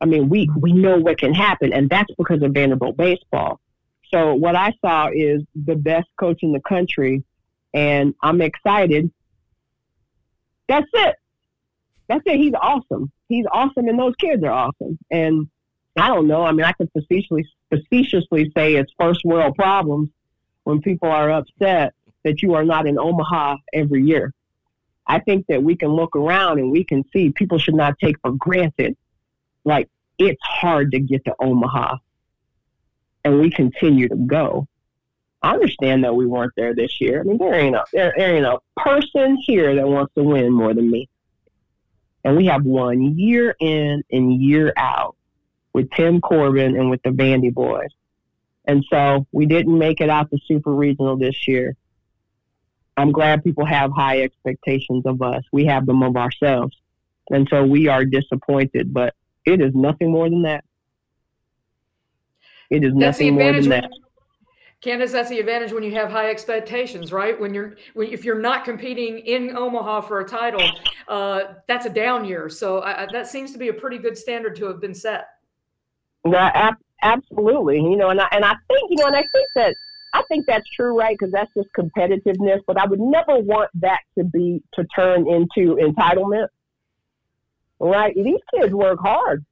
[0.00, 3.60] I mean, we, we know what can happen, and that's because of Vanderbilt baseball.
[4.12, 7.22] So, what I saw is the best coach in the country,
[7.72, 9.12] and I'm excited
[10.72, 11.16] that's it.
[12.08, 12.36] That's it.
[12.38, 13.12] He's awesome.
[13.28, 14.98] He's awesome, and those kids are awesome.
[15.10, 15.48] And
[15.98, 16.42] I don't know.
[16.42, 20.08] I mean, I could facetiously facetiously say it's first world problems
[20.64, 24.32] when people are upset that you are not in Omaha every year.
[25.06, 28.16] I think that we can look around and we can see people should not take
[28.22, 28.96] for granted.
[29.64, 31.96] Like it's hard to get to Omaha,
[33.24, 34.68] and we continue to go.
[35.42, 37.20] I understand that we weren't there this year.
[37.20, 40.52] I mean, there ain't a there, there ain't a person here that wants to win
[40.52, 41.08] more than me.
[42.24, 45.16] And we have won year in and year out
[45.72, 47.90] with Tim Corbin and with the Vandy boys.
[48.64, 51.76] And so we didn't make it out the super regional this year.
[52.96, 55.42] I'm glad people have high expectations of us.
[55.50, 56.76] We have them of ourselves.
[57.30, 60.64] And so we are disappointed, but it is nothing more than that.
[62.70, 63.90] It is That's nothing more than that.
[64.82, 67.40] Candice, that's the advantage when you have high expectations, right?
[67.40, 70.68] When you're, when, if you're not competing in Omaha for a title,
[71.06, 72.48] uh, that's a down year.
[72.48, 75.28] So I, that seems to be a pretty good standard to have been set.
[76.24, 77.76] Yeah, absolutely.
[77.76, 79.76] You know, and I, and I think, you know, and I think that,
[80.14, 81.16] I think that's true, right?
[81.16, 82.58] Because that's just competitiveness.
[82.66, 86.48] But I would never want that to be, to turn into entitlement,
[87.78, 88.12] right?
[88.16, 89.44] These kids work hard.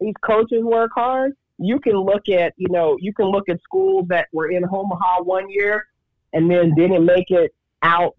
[0.00, 4.06] These coaches work hard you can look at, you know, you can look at schools
[4.08, 5.86] that were in Omaha one year
[6.32, 8.14] and then didn't make it out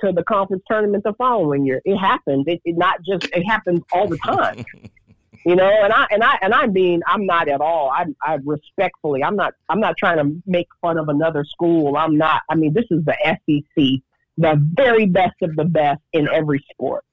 [0.00, 1.80] to the conference tournament the following year.
[1.84, 2.44] It happens.
[2.46, 4.64] It, it not just it happens all the time.
[5.46, 7.90] you know, and I and I and I mean I'm not at all.
[7.90, 11.96] I I respectfully I'm not I'm not trying to make fun of another school.
[11.96, 12.42] I'm not.
[12.50, 14.02] I mean this is the SEC,
[14.36, 17.04] the very best of the best in every sport.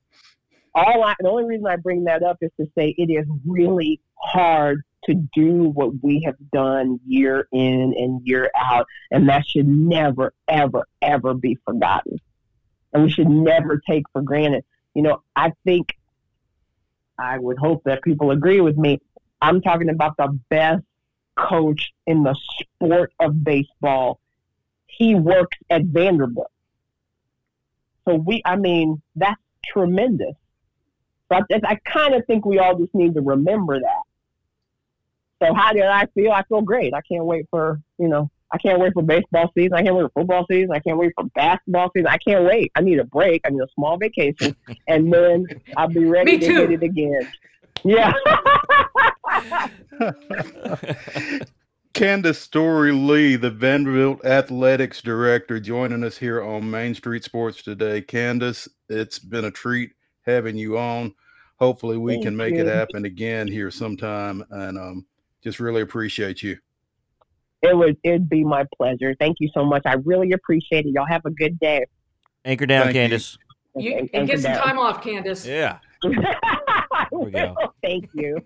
[0.73, 4.01] All I the only reason I bring that up is to say it is really
[4.15, 8.87] hard to do what we have done year in and year out.
[9.09, 12.19] And that should never, ever, ever be forgotten.
[12.93, 14.63] And we should never take for granted.
[14.93, 15.95] You know, I think,
[17.17, 18.99] I would hope that people agree with me.
[19.41, 20.83] I'm talking about the best
[21.35, 24.19] coach in the sport of baseball.
[24.87, 26.51] He works at Vanderbilt.
[28.07, 30.35] So we, I mean, that's tremendous.
[31.31, 34.00] I, I kind of think we all just need to remember that.
[35.41, 36.31] So how did I feel?
[36.31, 36.93] I feel great.
[36.93, 39.73] I can't wait for, you know, I can't wait for baseball season.
[39.73, 40.71] I can't wait for football season.
[40.71, 42.07] I can't wait for basketball season.
[42.07, 42.71] I can't wait.
[42.75, 43.41] I need a break.
[43.45, 44.55] I need a small vacation.
[44.87, 47.31] and then I'll be ready to hit it again.
[47.83, 48.13] Yeah.
[51.93, 58.01] Candice Storey Lea, the Vanderbilt Athletics Director, joining us here on Main Street Sports today.
[58.01, 59.91] Candice, it's been a treat
[60.25, 61.13] having you on.
[61.59, 62.61] Hopefully, we Thank can make you.
[62.61, 64.43] it happen again here sometime.
[64.51, 65.05] And um,
[65.43, 66.57] just really appreciate you.
[67.61, 69.15] It would it'd be my pleasure.
[69.19, 69.83] Thank you so much.
[69.85, 70.93] I really appreciate it.
[70.93, 71.85] Y'all have a good day.
[72.43, 73.37] Anchor down, Thank Candice.
[73.75, 74.63] You, you and get some down.
[74.63, 75.45] time off, Candice.
[75.45, 75.77] Yeah.
[77.11, 77.55] we go.
[77.83, 78.43] Thank you.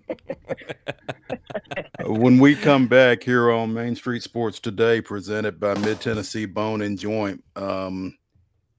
[2.05, 6.81] when we come back here on Main Street Sports today, presented by Mid Tennessee Bone
[6.81, 8.17] and Joint, um,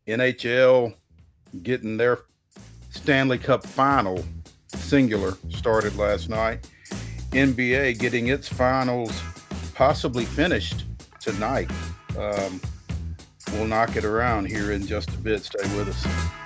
[0.06, 0.94] NHL
[1.62, 2.20] getting their
[2.90, 4.22] Stanley Cup final
[4.68, 6.68] singular started last night.
[7.32, 9.22] NBA getting its finals
[9.74, 10.84] possibly finished
[11.20, 11.70] tonight.
[12.18, 12.60] Um,
[13.52, 15.44] we'll knock it around here in just a bit.
[15.44, 16.45] Stay with us.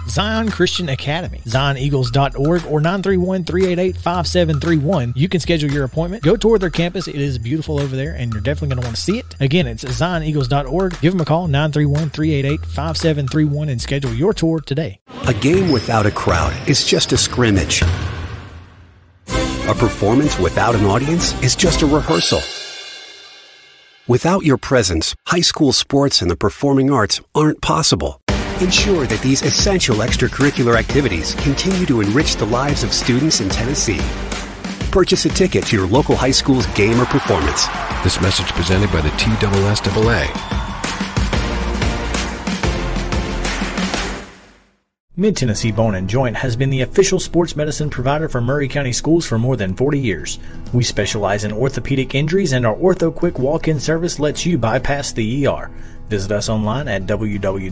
[0.07, 5.13] Zion Christian Academy, zioneagles.org or 931-388-5731.
[5.15, 6.23] You can schedule your appointment.
[6.23, 7.07] Go tour their campus.
[7.07, 9.35] It is beautiful over there and you're definitely going to want to see it.
[9.39, 10.99] Again, it's zioneagles.org.
[11.01, 14.99] Give them a call, 931-388-5731 and schedule your tour today.
[15.27, 17.81] A game without a crowd is just a scrimmage.
[19.67, 22.41] A performance without an audience is just a rehearsal.
[24.07, 28.20] Without your presence, high school sports and the performing arts aren't possible.
[28.61, 33.99] Ensure that these essential extracurricular activities continue to enrich the lives of students in Tennessee.
[34.91, 37.65] Purchase a ticket to your local high school's game or performance.
[38.03, 40.61] This message presented by the TSSAA.
[45.17, 48.93] Mid Tennessee Bone and Joint has been the official sports medicine provider for Maury County
[48.93, 50.37] Schools for more than 40 years.
[50.71, 55.11] We specialize in orthopedic injuries, and our Ortho Quick walk in service lets you bypass
[55.11, 55.71] the ER.
[56.11, 57.67] Visit us online at www.mtbj.net.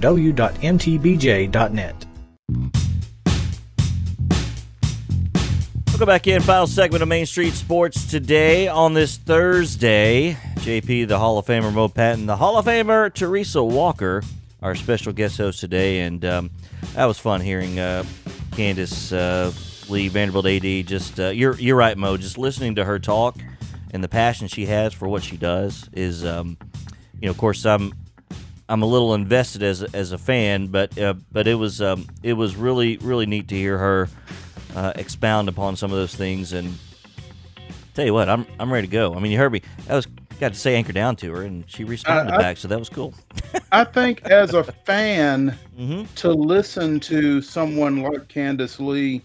[5.87, 6.41] Welcome back in.
[6.41, 10.37] Final segment of Main Street Sports today on this Thursday.
[10.59, 14.23] JP, the Hall of Famer Mo Patton, the Hall of Famer Teresa Walker,
[14.61, 16.49] our special guest host today, and um,
[16.93, 18.05] that was fun hearing uh,
[18.51, 19.51] Candice uh,
[19.91, 20.87] Lea Vanderbilt AD.
[20.87, 22.15] Just uh, you're you're right, Mo.
[22.15, 23.35] Just listening to her talk
[23.91, 26.57] and the passion she has for what she does is, um,
[27.19, 27.91] you know, of course, I'm
[28.69, 32.07] I'm a little invested as a, as a fan, but uh, but it was um,
[32.21, 34.09] it was really really neat to hear her
[34.75, 36.77] uh, expound upon some of those things and
[37.95, 39.15] tell you what, I'm I'm ready to go.
[39.15, 39.63] I mean, you heard me.
[39.89, 40.05] I was
[40.39, 42.89] got to say anchor down to her, and she responded I, back, so that was
[42.89, 43.13] cool.
[43.71, 46.03] I think as a fan, mm-hmm.
[46.15, 49.21] to listen to someone like Candice Lea,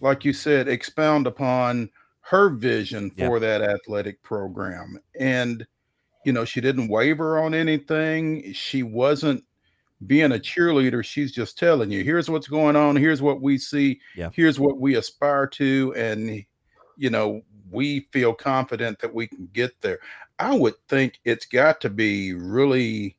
[0.00, 1.90] like you said, expound upon
[2.20, 5.66] her vision for that athletic program, and
[6.26, 8.52] you know, she didn't waver on anything.
[8.52, 9.44] She wasn't
[10.08, 11.04] being a cheerleader.
[11.04, 12.96] She's just telling you, here's what's going on.
[12.96, 14.00] Here's what we see.
[14.16, 14.30] Yeah.
[14.32, 16.44] Here's what we aspire to, and
[16.96, 20.00] you know, we feel confident that we can get there.
[20.40, 23.16] I would think it's got to be really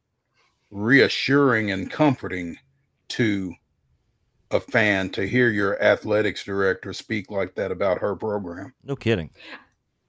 [0.70, 2.58] reassuring and comforting
[3.10, 3.53] to
[4.51, 8.74] a fan to hear your athletics director speak like that about her program.
[8.84, 9.30] No kidding.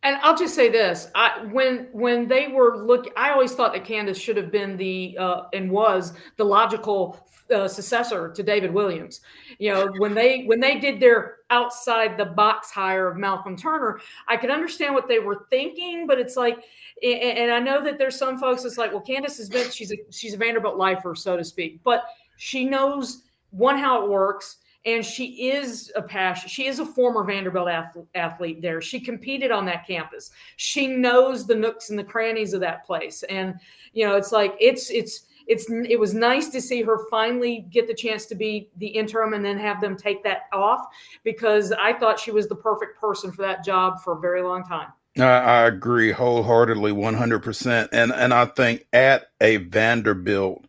[0.04, 3.84] And I'll just say this: I, when when they were look, I always thought that
[3.84, 9.20] Candice should have been the uh, and was the logical uh, successor to David Williams.
[9.58, 14.00] You know, when they when they did their outside the box hire of Malcolm Turner,
[14.28, 16.62] I could understand what they were thinking, but it's like,
[17.02, 19.96] and I know that there's some folks that's like, well, Candice has been she's a
[20.10, 22.04] she's a Vanderbilt lifer, so to speak, but
[22.36, 26.48] she knows one how it works and she is a passion.
[26.48, 27.68] She is a former Vanderbilt
[28.14, 28.80] athlete there.
[28.80, 30.30] She competed on that campus.
[30.56, 33.22] She knows the nooks and the crannies of that place.
[33.24, 33.54] And
[33.92, 37.86] you know, it's like it's it's it's it was nice to see her finally get
[37.88, 40.86] the chance to be the interim and then have them take that off
[41.24, 44.62] because I thought she was the perfect person for that job for a very long
[44.62, 44.88] time.
[45.18, 47.90] I, I agree wholeheartedly, one hundred percent.
[47.92, 50.64] And and I think at a Vanderbilt,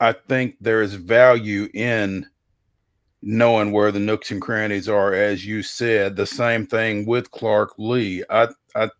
[0.00, 2.26] I think there is value in
[3.22, 6.16] knowing where the nooks and crannies are, as you said.
[6.16, 8.24] The same thing with Clark Lea.
[8.28, 8.90] I, I,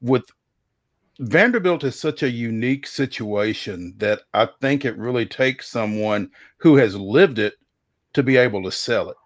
[0.00, 0.24] with
[1.18, 6.94] Vanderbilt is such a unique situation that I think it really takes someone who has
[6.94, 7.54] lived it
[8.14, 9.16] to be able to sell it.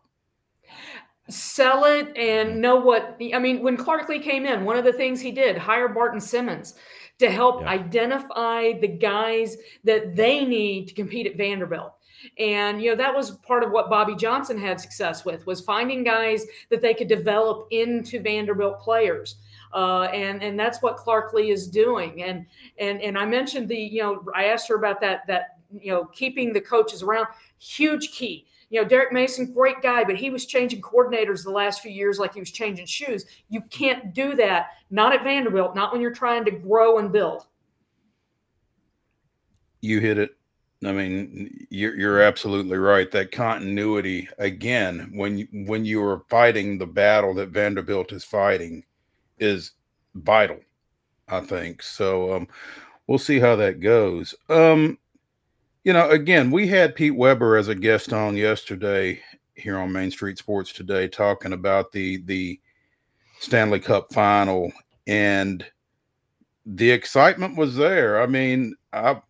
[1.29, 3.63] Sell it and know what I mean.
[3.63, 6.75] When Clark Lea came in, one of the things he did hire Barton Simmons
[7.19, 7.69] to help yeah.
[7.69, 11.93] identify the guys that they need to compete at Vanderbilt
[12.39, 16.05] And you know that was part of what Bobby Johnson had success with was finding
[16.05, 19.37] guys that they could develop into Vanderbilt players.
[19.73, 22.23] Uh, and and that's what Clark Lea is doing.
[22.23, 22.47] And
[22.79, 26.05] and and I mentioned the you know I asked her about that that you know
[26.07, 27.27] keeping the coaches around
[27.59, 28.47] huge key.
[28.71, 32.19] You know Derek Mason, great guy, but he was changing coordinators the last few years
[32.19, 33.27] like he was changing shoes.
[33.49, 37.47] You can't do that, not at Vanderbilt, not when you're trying to grow and build.
[39.81, 40.37] You hit it
[40.85, 43.11] I mean, you're you're absolutely right.
[43.11, 48.85] That continuity again, when you, when you are fighting the battle that Vanderbilt is fighting,
[49.39, 49.73] is
[50.15, 50.59] vital.
[51.29, 52.35] I think so.
[52.35, 52.49] Um,
[53.07, 54.35] we'll see how that goes.
[54.49, 54.99] Um,
[55.85, 59.21] you know, again, we had Pete Weber as a guest on yesterday
[59.55, 62.61] here on Main Street Sports today, talking about the the
[63.39, 64.73] Stanley Cup final,
[65.07, 65.65] and
[66.67, 68.23] the excitement was there.
[68.23, 69.21] I mean, I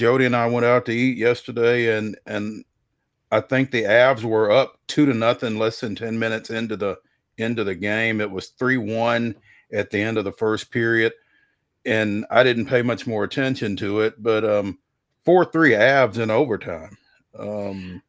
[0.00, 2.64] Jody and I went out to eat yesterday, and and
[3.30, 6.96] I think the Avs were up two to nothing less than ten minutes into the
[7.36, 8.22] into the game.
[8.22, 9.34] It was three one
[9.74, 11.12] at the end of the first period,
[11.84, 14.22] and I didn't pay much more attention to it.
[14.22, 14.78] But um,
[15.26, 16.96] four three Avs in overtime.
[17.38, 18.02] Um,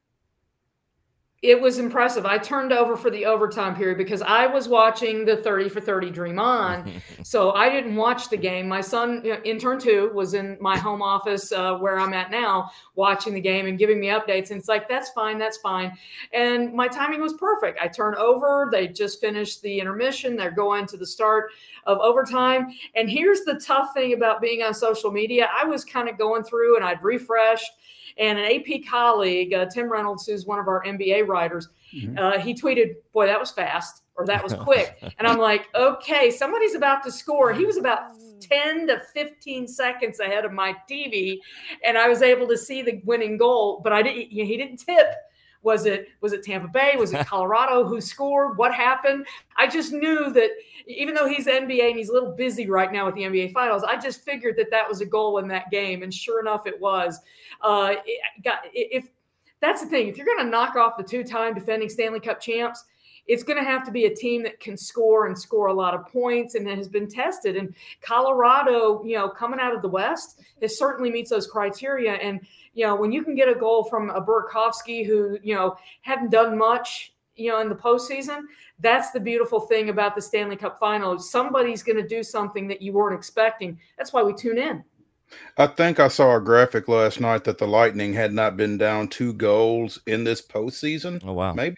[1.42, 2.24] it was impressive.
[2.24, 6.12] I turned over for the overtime period because I was watching the 30 for 30
[6.12, 7.02] Dream On.
[7.24, 8.68] so I didn't watch the game.
[8.68, 12.30] My son, you know, intern two, was in my home office uh, where I'm at
[12.30, 14.52] now watching the game and giving me updates.
[14.52, 15.98] And it's like, that's fine, that's fine.
[16.32, 17.80] And my timing was perfect.
[17.82, 18.70] I turn over.
[18.72, 20.36] They just finished the intermission.
[20.36, 21.52] They're going to the start
[21.86, 22.68] of overtime.
[22.94, 26.44] And here's the tough thing about being on social media I was kind of going
[26.44, 27.72] through and I'd refreshed
[28.18, 32.18] and an AP colleague, uh, Tim Reynolds, who's one of our NBA writers, mm-hmm.
[32.18, 34.98] uh, he tweeted, Boy, that was fast or that was quick.
[35.20, 37.54] and I'm like, Okay, somebody's about to score.
[37.54, 41.40] He was about 10 to 15 seconds ahead of my TV,
[41.86, 45.08] and I was able to see the winning goal, but I didn't, he didn't tip.
[45.64, 46.94] Was it was it Tampa Bay?
[46.98, 48.58] Was it Colorado who scored?
[48.58, 49.26] What happened?
[49.58, 50.50] I just knew that
[50.88, 53.84] even though he's NBA and he's a little busy right now with the NBA Finals,
[53.84, 56.80] I just figured that that was a goal in that game, and sure enough, it
[56.80, 57.20] was.
[57.62, 59.10] Uh, it got, if
[59.60, 62.84] that's the thing, if you're going to knock off the two-time defending Stanley Cup champs,
[63.28, 65.94] it's going to have to be a team that can score and score a lot
[65.94, 67.56] of points and that has been tested.
[67.56, 72.14] And Colorado, you know, coming out of the West, it certainly meets those criteria.
[72.14, 72.42] And
[72.74, 76.32] you know, when you can get a goal from a Burakovsky who you know hadn't
[76.32, 78.42] done much, you know, in the postseason,
[78.80, 81.18] that's the beautiful thing about the Stanley Cup Final.
[81.20, 83.80] Somebody's going to do something that you weren't expecting.
[83.98, 84.84] That's why we tune in.
[85.58, 89.08] I think I saw a graphic last night that the Lightning had not been down
[89.08, 91.22] two goals in this postseason.
[91.26, 91.78] Oh wow, maybe.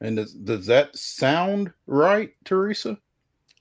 [0.00, 2.98] And does, does that sound right, Teresa?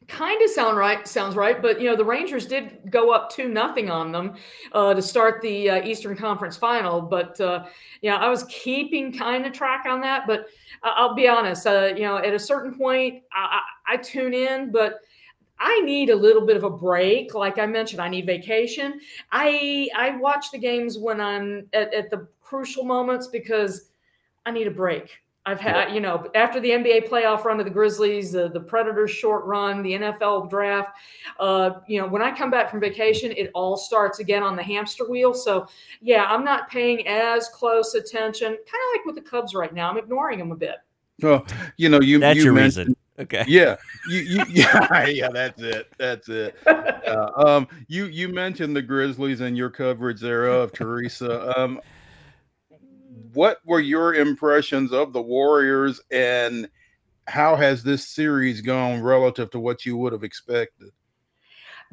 [0.08, 1.60] Kind of sound right, sounds right.
[1.60, 4.36] But you know, the Rangers did go up two nothing on them
[4.72, 7.02] uh, to start the uh, Eastern Conference Final.
[7.02, 7.66] But uh,
[8.02, 10.28] you know, I was keeping kind of track on that.
[10.28, 10.48] But
[10.84, 14.72] I'll be honest, uh, you know, at a certain point, I, I, I tune in,
[14.72, 15.00] but
[15.58, 17.34] I need a little bit of a break.
[17.34, 19.00] Like I mentioned, I need vacation.
[19.32, 23.90] I I watch the games when I'm at, at the crucial moments because
[24.46, 25.10] I need a break.
[25.48, 29.12] I've had, you know, after the NBA playoff run of the Grizzlies, the, the Predators
[29.12, 30.98] short run, the NFL draft,
[31.40, 34.64] uh, you know, when I come back from vacation, it all starts again on the
[34.64, 35.36] hamster wheel.
[35.36, 35.68] So,
[36.02, 39.90] yeah, I'm not paying as close attention, kind of like with the Cubs right now.
[39.90, 40.78] I'm ignoring them a bit.
[41.22, 41.46] Well,
[41.78, 42.96] you know, you, that's you your mentioned, reason.
[43.20, 43.46] Okay.
[43.48, 43.76] Yeah.
[44.10, 45.92] You, you, yeah, yeah, that's it.
[45.98, 46.56] That's it.
[46.66, 51.58] Uh, um, you, you mentioned the Grizzlies and your coverage thereof, Teresa.
[51.58, 51.80] Um,
[53.34, 56.70] what were your impressions of the Warriors and
[57.28, 60.90] how has this series gone relative to what you would have expected?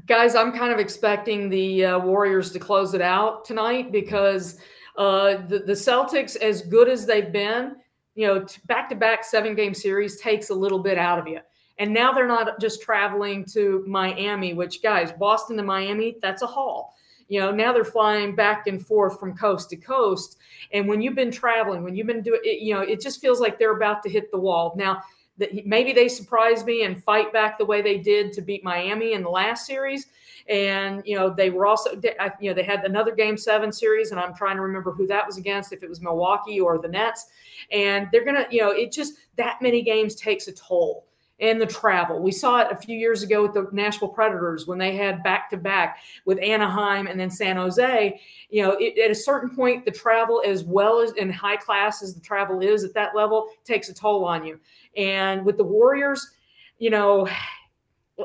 [0.07, 4.59] Guys, I'm kind of expecting the uh, Warriors to close it out tonight because
[4.97, 7.77] uh, the, the Celtics, as good as they've been,
[8.15, 11.41] you know, back to back seven game series takes a little bit out of you.
[11.79, 16.47] And now they're not just traveling to Miami, which, guys, Boston to Miami, that's a
[16.47, 16.95] haul.
[17.33, 20.37] You know, now they're flying back and forth from coast to coast.
[20.75, 23.41] And when you've been traveling, when you've been doing it, you know, it just feels
[23.41, 24.75] like they're about to hit the wall.
[24.77, 25.03] Now,
[25.39, 29.15] that maybe they surprise me and fight back the way they did to beat Miami
[29.15, 30.09] in the last series.
[30.47, 31.93] And you know they were also
[32.39, 35.27] you know they had another Game Seven series, and I'm trying to remember who that
[35.27, 37.29] was against, if it was Milwaukee or the Nets.
[37.71, 41.07] And they're gonna you know it just that many games takes a toll
[41.43, 42.21] and the travel.
[42.21, 45.51] We saw it a few years ago with the Nashville Predators when they had back
[45.51, 48.21] to back with Anaheim and then San Jose.
[48.49, 52.01] You know, it, at a certain point, the travel, as well as in high class
[52.01, 54.61] as the travel is at that level, takes a toll on you.
[54.97, 56.31] And with the Warriors,
[56.79, 57.29] you know,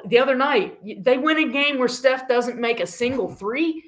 [0.06, 3.84] the other night they win a game where Steph doesn't make a single three.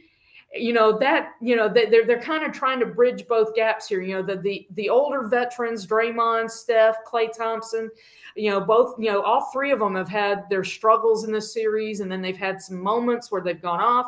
[0.55, 4.01] You know that you know they're they're kind of trying to bridge both gaps here.
[4.01, 7.91] You know the the the older veterans, Draymond, Steph, Klay Thompson,
[8.35, 11.53] you know both you know all three of them have had their struggles in this
[11.53, 14.07] series, and then they've had some moments where they've gone off.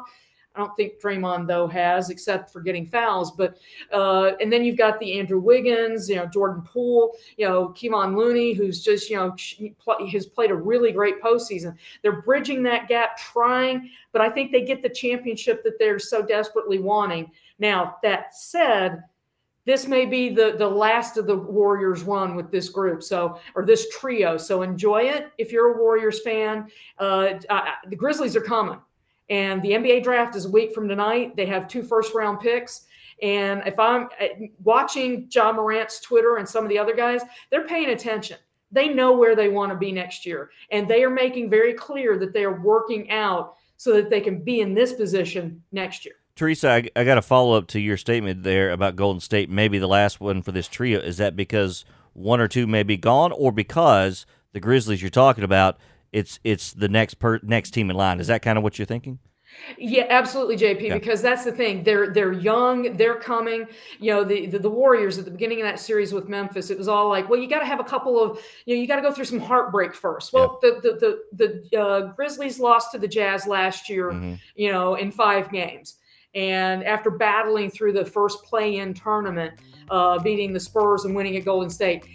[0.53, 3.31] I don't think Draymond though has, except for getting fouls.
[3.31, 3.57] But
[3.91, 8.17] uh, and then you've got the Andrew Wiggins, you know Jordan Poole, you know Kevon
[8.17, 9.35] Looney, who's just you know
[10.11, 11.75] has played a really great postseason.
[12.01, 16.21] They're bridging that gap, trying, but I think they get the championship that they're so
[16.21, 17.31] desperately wanting.
[17.59, 19.03] Now that said,
[19.65, 23.65] this may be the the last of the Warriors run with this group, so or
[23.65, 24.35] this trio.
[24.35, 26.67] So enjoy it if you're a Warriors fan.
[26.97, 27.35] Uh,
[27.87, 28.79] the Grizzlies are coming.
[29.31, 31.37] And the NBA draft is a week from tonight.
[31.37, 32.85] They have two first round picks.
[33.21, 34.25] And if I'm uh,
[34.61, 38.37] watching Ja Morant's Twitter and some of the other guys, they're paying attention.
[38.73, 40.51] They know where they want to be next year.
[40.69, 44.43] And they are making very clear that they are working out so that they can
[44.43, 46.15] be in this position next year.
[46.35, 49.79] Teresa, I, I got a follow up to your statement there about Golden State, maybe
[49.79, 50.99] the last one for this trio.
[50.99, 55.43] Is that because one or two may be gone, or because the Grizzlies you're talking
[55.43, 55.77] about
[56.11, 58.19] it's it's the next per next team in line.
[58.19, 59.19] Is that kind of what you're thinking?
[59.77, 60.81] Yeah, absolutely, JP.
[60.81, 60.93] Yeah.
[60.93, 61.83] Because that's the thing.
[61.83, 62.95] They're they're young.
[62.97, 63.67] They're coming.
[63.99, 66.77] You know, the, the, the Warriors at the beginning of that series with Memphis, it
[66.77, 68.97] was all like, well, you got to have a couple of, you know, you got
[68.97, 70.33] to go through some heartbreak first.
[70.33, 70.71] Well, yeah.
[70.71, 74.11] the the the, the uh, Grizzlies lost to the Jazz last year.
[74.11, 74.35] Mm-hmm.
[74.55, 75.97] You know, in five games,
[76.33, 79.53] and after battling through the first play-in tournament,
[79.89, 82.05] uh, beating the Spurs and winning at Golden State,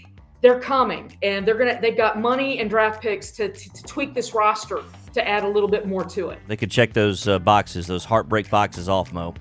[0.40, 4.14] they're coming and they're gonna they've got money and draft picks to, to, to tweak
[4.14, 4.82] this roster
[5.14, 6.38] to add a little bit more to it.
[6.46, 9.34] They could check those uh, boxes, those heartbreak boxes off, Mo.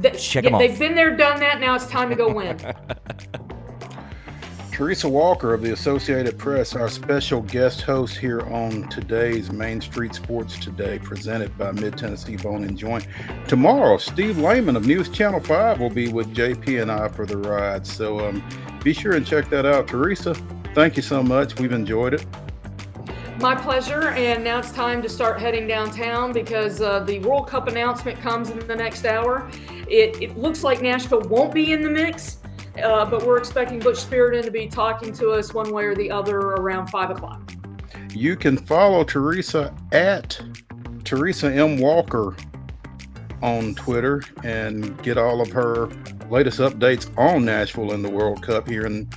[0.00, 0.60] The, check yeah, them off.
[0.60, 1.60] They've been there, done that.
[1.60, 2.58] Now it's time to go win.
[4.82, 10.12] Teresa Walker of the Associated Press, our special guest host here on today's Main Street
[10.12, 13.06] Sports Today, presented by Mid Tennessee Bone and Joint.
[13.46, 17.36] Tomorrow, Steve Lehman of News Channel 5 will be with JP and I for the
[17.36, 17.86] ride.
[17.86, 18.42] So um,
[18.82, 19.86] be sure and check that out.
[19.86, 20.34] Teresa,
[20.74, 21.60] thank you so much.
[21.60, 22.26] We've enjoyed it.
[23.38, 24.08] My pleasure.
[24.08, 28.50] And now it's time to start heading downtown because uh, the World Cup announcement comes
[28.50, 29.48] in the next hour.
[29.88, 32.38] It, it looks like Nashville won't be in the mix
[32.82, 36.10] uh, but we're expecting Butch Spyridon to be talking to us one way or the
[36.10, 37.52] other around five o'clock.
[38.14, 40.40] You can follow Teresa at
[41.04, 41.78] Teresa M.
[41.78, 42.36] Walker
[43.42, 45.88] on Twitter and get all of her
[46.30, 49.08] latest updates on Nashville in the World Cup here in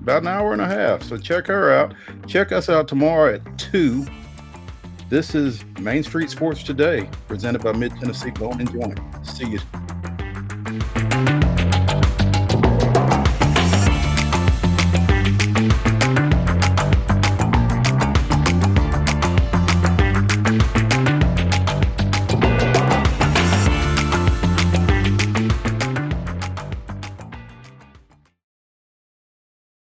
[0.00, 1.02] about an hour and a half.
[1.02, 1.94] So check her out.
[2.26, 4.06] Check us out tomorrow at 2.
[5.08, 9.00] This is Main Street Sports Today, presented by Mid Tennessee Bone and Joint.
[9.22, 9.60] See you.